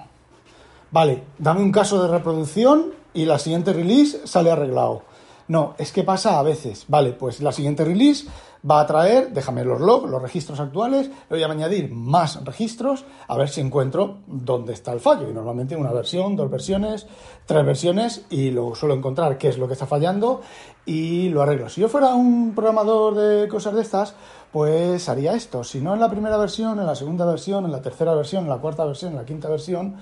Vale, 0.91 1.25
dame 1.39 1.61
un 1.63 1.73
caso 1.73 2.03
de 2.03 2.09
reproducción 2.09 2.93
y 3.15 3.25
la 3.25 3.39
siguiente 3.39 3.73
release 3.73 4.27
sale 4.27 4.51
arreglado. 4.51 5.03
No, 5.49 5.75
es 5.79 5.93
que 5.93 6.05
pasa 6.05 6.39
a 6.39 6.43
veces. 6.43 6.85
Vale, 6.89 7.13
pues 7.13 7.41
la 7.41 7.53
siguiente 7.53 7.85
release 7.85 8.27
va 8.69 8.81
a 8.81 8.87
traer, 8.87 9.33
déjame 9.33 9.65
los 9.65 9.81
logs, 9.81 10.09
los 10.09 10.23
registros 10.23 10.61
actuales, 10.61 11.09
le 11.09 11.37
voy 11.37 11.43
a 11.43 11.47
añadir 11.47 11.91
más 11.93 12.45
registros 12.45 13.05
a 13.27 13.37
ver 13.37 13.49
si 13.49 13.61
encuentro 13.61 14.19
dónde 14.27 14.73
está 14.73 14.93
el 14.93 15.01
fallo. 15.01 15.29
Y 15.29 15.33
normalmente 15.33 15.77
una 15.77 15.93
versión, 15.93 16.37
dos 16.37 16.51
versiones, 16.51 17.07
tres 17.47 17.67
versiones 17.67 18.27
y 18.31 18.51
lo 18.51 18.75
suelo 18.75 18.95
encontrar 18.95 19.39
qué 19.39 19.49
es 19.49 19.59
lo 19.59 19.67
que 19.67 19.75
está 19.75 19.87
fallando 19.87 20.43
y 20.87 21.29
lo 21.29 21.43
arreglo. 21.43 21.69
Si 21.69 21.81
yo 21.81 21.89
fuera 21.89 22.15
un 22.15 22.55
programador 22.55 23.15
de 23.15 23.49
cosas 23.49 23.75
de 23.75 23.83
estas, 23.83 24.15
pues 24.53 25.09
haría 25.09 25.33
esto. 25.35 25.65
Si 25.65 25.81
no 25.81 25.95
en 25.95 26.01
la 26.01 26.11
primera 26.11 26.37
versión, 26.37 26.79
en 26.79 26.87
la 26.87 26.95
segunda 26.95 27.25
versión, 27.25 27.65
en 27.65 27.73
la 27.73 27.81
tercera 27.81 28.15
versión, 28.15 28.45
en 28.45 28.51
la 28.51 28.59
cuarta 28.59 28.85
versión, 28.85 29.13
en 29.13 29.19
la 29.19 29.25
quinta 29.25 29.49
versión, 29.49 29.97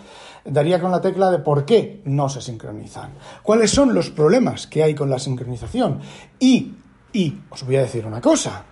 daría 0.45 0.81
con 0.81 0.91
la 0.91 1.01
tecla 1.01 1.31
de 1.31 1.39
por 1.39 1.65
qué 1.65 2.03
no 2.05 2.29
se 2.29 2.41
sincronizan. 2.41 3.13
¿Cuáles 3.43 3.71
son 3.71 3.95
los 3.95 4.11
problemas 4.11 4.67
que 4.67 4.83
hay 4.83 4.95
con 4.95 5.09
la 5.09 5.19
sincronización? 5.19 6.01
Y 6.41 6.73
y 7.13 7.39
os 7.51 7.65
voy 7.65 7.77
a 7.77 7.83
decir 7.83 8.07
una 8.07 8.21
cosa. 8.21 8.65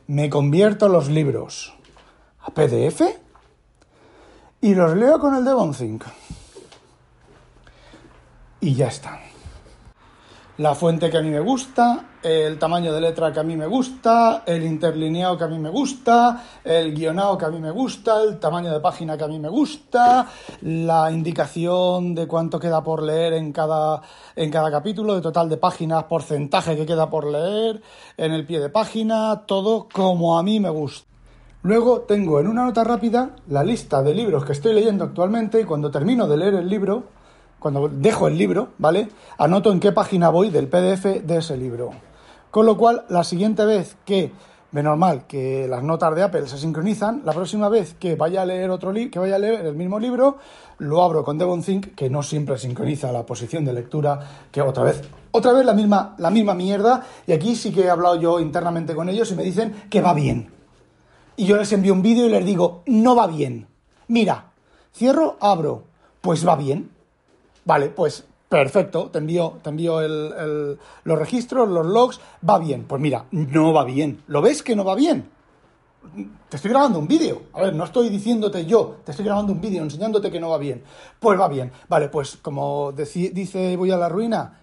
Me 0.09 0.27
convierto 0.27 0.89
los 0.89 1.07
libros 1.07 1.71
a 2.39 2.49
PDF 2.49 3.01
y 4.59 4.73
los 4.73 4.97
leo 4.97 5.19
con 5.19 5.35
el 5.35 5.45
Devonthink. 5.45 6.03
Y 8.59 8.73
ya 8.73 8.87
está. 8.87 9.19
La 10.59 10.75
fuente 10.75 11.09
que 11.09 11.17
a 11.17 11.21
mí 11.21 11.29
me 11.29 11.39
gusta, 11.39 12.17
el 12.21 12.59
tamaño 12.59 12.91
de 12.91 12.99
letra 12.99 13.31
que 13.31 13.39
a 13.39 13.43
mí 13.43 13.55
me 13.55 13.65
gusta, 13.65 14.43
el 14.45 14.65
interlineado 14.65 15.37
que 15.37 15.45
a 15.45 15.47
mí 15.47 15.57
me 15.57 15.69
gusta, 15.69 16.43
el 16.65 16.93
guionado 16.93 17.37
que 17.37 17.45
a 17.45 17.49
mí 17.49 17.61
me 17.61 17.71
gusta, 17.71 18.21
el 18.23 18.39
tamaño 18.39 18.69
de 18.69 18.81
página 18.81 19.17
que 19.17 19.23
a 19.23 19.29
mí 19.29 19.39
me 19.39 19.47
gusta, 19.47 20.27
la 20.63 21.09
indicación 21.13 22.13
de 22.13 22.27
cuánto 22.27 22.59
queda 22.59 22.83
por 22.83 23.03
leer 23.03 23.35
en 23.35 23.53
cada, 23.53 24.01
en 24.35 24.51
cada 24.51 24.69
capítulo, 24.69 25.15
de 25.15 25.21
total 25.21 25.47
de 25.47 25.55
páginas, 25.55 26.03
porcentaje 26.03 26.75
que 26.75 26.85
queda 26.85 27.09
por 27.09 27.25
leer, 27.25 27.81
en 28.17 28.33
el 28.33 28.45
pie 28.45 28.59
de 28.59 28.67
página, 28.67 29.43
todo 29.45 29.87
como 29.87 30.37
a 30.37 30.43
mí 30.43 30.59
me 30.59 30.69
gusta. 30.69 31.07
Luego 31.61 32.01
tengo 32.01 32.37
en 32.37 32.47
una 32.47 32.65
nota 32.65 32.83
rápida 32.83 33.29
la 33.47 33.63
lista 33.63 34.03
de 34.03 34.13
libros 34.13 34.43
que 34.43 34.51
estoy 34.51 34.73
leyendo 34.73 35.05
actualmente 35.05 35.61
y 35.61 35.63
cuando 35.63 35.89
termino 35.89 36.27
de 36.27 36.35
leer 36.35 36.55
el 36.55 36.67
libro, 36.67 37.03
cuando 37.59 37.89
dejo 37.89 38.27
el 38.27 38.37
libro, 38.37 38.69
¿vale? 38.77 39.09
Anoto 39.37 39.71
en 39.71 39.79
qué 39.79 39.91
página 39.91 40.29
voy 40.29 40.49
del 40.49 40.67
PDF 40.67 41.23
de 41.23 41.37
ese 41.37 41.57
libro. 41.57 41.91
Con 42.51 42.65
lo 42.65 42.77
cual, 42.77 43.05
la 43.09 43.23
siguiente 43.23 43.65
vez 43.65 43.97
que, 44.05 44.31
de 44.71 44.83
normal, 44.83 45.27
que 45.27 45.67
las 45.67 45.83
notas 45.83 46.15
de 46.15 46.23
Apple 46.23 46.47
se 46.47 46.57
sincronizan, 46.57 47.21
la 47.25 47.33
próxima 47.33 47.69
vez 47.69 47.93
que 47.93 48.15
vaya 48.15 48.41
a 48.41 48.45
leer 48.45 48.69
otro 48.69 48.91
libro, 48.91 49.11
que 49.11 49.19
vaya 49.19 49.35
a 49.35 49.39
leer 49.39 49.65
el 49.65 49.75
mismo 49.75 49.99
libro, 49.99 50.37
lo 50.79 51.03
abro 51.03 51.23
con 51.23 51.37
Devon 51.37 51.61
que 51.63 52.09
no 52.09 52.23
siempre 52.23 52.57
sincroniza 52.57 53.11
la 53.11 53.25
posición 53.25 53.65
de 53.65 53.73
lectura, 53.73 54.19
que 54.51 54.61
otra 54.61 54.83
vez, 54.83 55.01
otra 55.31 55.53
vez 55.53 55.65
la 55.65 55.73
misma, 55.73 56.15
la 56.17 56.29
misma 56.29 56.53
mierda, 56.53 57.05
y 57.27 57.33
aquí 57.33 57.55
sí 57.55 57.71
que 57.71 57.81
he 57.81 57.89
hablado 57.89 58.15
yo 58.15 58.39
internamente 58.39 58.95
con 58.95 59.09
ellos 59.09 59.31
y 59.31 59.35
me 59.35 59.43
dicen 59.43 59.83
que 59.89 60.01
va 60.01 60.13
bien 60.13 60.59
y 61.39 61.45
yo 61.45 61.55
les 61.55 61.71
envío 61.71 61.93
un 61.93 62.01
vídeo 62.01 62.25
y 62.25 62.29
les 62.29 62.45
digo, 62.45 62.83
no 62.85 63.15
va 63.15 63.25
bien. 63.25 63.69
Mira, 64.09 64.51
cierro, 64.93 65.37
abro, 65.39 65.85
pues 66.19 66.45
va 66.45 66.57
bien. 66.57 66.91
Vale, 67.69 67.89
pues 67.89 68.25
perfecto, 68.49 69.11
te 69.11 69.19
envío, 69.19 69.59
te 69.61 69.69
envío 69.69 70.01
los 70.01 71.19
registros, 71.19 71.69
los 71.69 71.85
logs, 71.85 72.19
va 72.49 72.57
bien. 72.57 72.85
Pues 72.85 72.99
mira, 72.99 73.25
no 73.29 73.71
va 73.73 73.83
bien. 73.83 74.23
¿Lo 74.25 74.41
ves 74.41 74.63
que 74.63 74.75
no 74.75 74.83
va 74.83 74.95
bien? 74.95 75.29
Te 76.49 76.55
estoy 76.55 76.71
grabando 76.71 76.97
un 76.97 77.07
vídeo. 77.07 77.43
A 77.53 77.61
ver, 77.61 77.75
no 77.75 77.83
estoy 77.83 78.09
diciéndote 78.09 78.65
yo, 78.65 78.95
te 79.05 79.11
estoy 79.11 79.23
grabando 79.23 79.53
un 79.53 79.61
vídeo 79.61 79.83
enseñándote 79.83 80.31
que 80.31 80.39
no 80.39 80.49
va 80.49 80.57
bien. 80.57 80.83
Pues 81.19 81.39
va 81.39 81.47
bien. 81.47 81.71
Vale, 81.87 82.09
pues 82.09 82.37
como 82.37 82.91
dice 82.91 83.77
voy 83.77 83.91
a 83.91 83.97
la 83.97 84.09
ruina, 84.09 84.61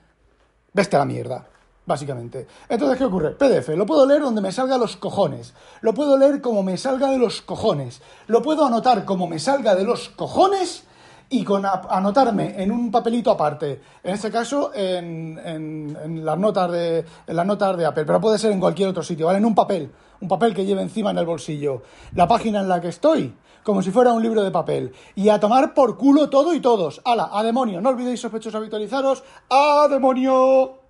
veste 0.72 0.96
a 0.96 0.98
la 0.98 1.04
mierda 1.04 1.46
básicamente. 1.86 2.48
Entonces, 2.68 2.98
¿qué 2.98 3.04
ocurre? 3.04 3.36
PDF, 3.36 3.68
lo 3.76 3.86
puedo 3.86 4.04
leer 4.04 4.22
donde 4.22 4.40
me 4.40 4.50
salga 4.50 4.78
los 4.78 4.96
cojones, 4.96 5.54
lo 5.80 5.94
puedo 5.94 6.18
leer 6.18 6.40
como 6.40 6.64
me 6.64 6.76
salga 6.76 7.08
de 7.12 7.18
los 7.18 7.40
cojones, 7.40 8.02
lo 8.26 8.42
puedo 8.42 8.66
anotar 8.66 9.04
como 9.04 9.28
me 9.28 9.38
salga 9.38 9.76
de 9.76 9.84
los 9.84 10.08
cojones 10.08 10.82
y 11.28 11.42
con 11.44 11.64
anotarme 11.64 12.62
en 12.62 12.70
un 12.70 12.90
papelito 12.90 13.30
aparte, 13.30 13.80
en 14.02 14.14
este 14.14 14.30
caso 14.30 14.70
en, 14.74 15.38
en, 15.44 16.24
las 16.24 16.38
notas 16.38 16.70
de, 16.70 17.04
en 17.26 17.36
las 17.36 17.46
notas 17.46 17.76
de 17.76 17.86
Apple, 17.86 18.04
pero 18.04 18.20
puede 18.20 18.38
ser 18.38 18.52
en 18.52 18.60
cualquier 18.60 18.88
otro 18.88 19.02
sitio, 19.02 19.26
¿vale? 19.26 19.38
En 19.38 19.44
un 19.44 19.54
papel, 19.54 19.90
un 20.20 20.28
papel 20.28 20.54
que 20.54 20.64
lleve 20.64 20.82
encima 20.82 21.10
en 21.10 21.18
el 21.18 21.26
bolsillo, 21.26 21.82
la 22.14 22.28
página 22.28 22.60
en 22.60 22.68
la 22.68 22.80
que 22.80 22.88
estoy, 22.88 23.34
como 23.62 23.82
si 23.82 23.90
fuera 23.90 24.12
un 24.12 24.22
libro 24.22 24.44
de 24.44 24.50
papel, 24.50 24.92
y 25.16 25.28
a 25.28 25.40
tomar 25.40 25.74
por 25.74 25.96
culo 25.96 26.30
todo 26.30 26.54
y 26.54 26.60
todos. 26.60 27.00
¡Hala! 27.04 27.30
¡A 27.32 27.42
demonio! 27.42 27.80
No 27.80 27.88
olvidéis 27.88 28.20
sospechosos 28.20 28.54
habitualizaros. 28.54 29.24
¡A 29.50 29.88
demonio! 29.90 30.86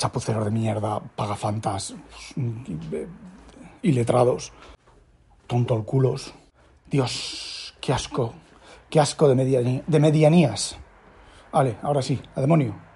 chapuceros 0.00 0.46
de 0.46 0.50
mierda, 0.50 0.98
pagafantas, 1.14 1.94
iletrados, 3.82 4.50
tontolculos. 5.46 6.32
Dios, 6.90 7.74
qué 7.82 7.92
asco, 7.92 8.32
qué 8.90 9.00
asco 9.00 9.28
de, 9.28 9.82
de 9.86 10.00
medianías. 10.00 10.76
Vale, 11.52 11.76
ahora 11.82 12.02
sí, 12.02 12.20
a 12.34 12.40
demonio. 12.40 12.89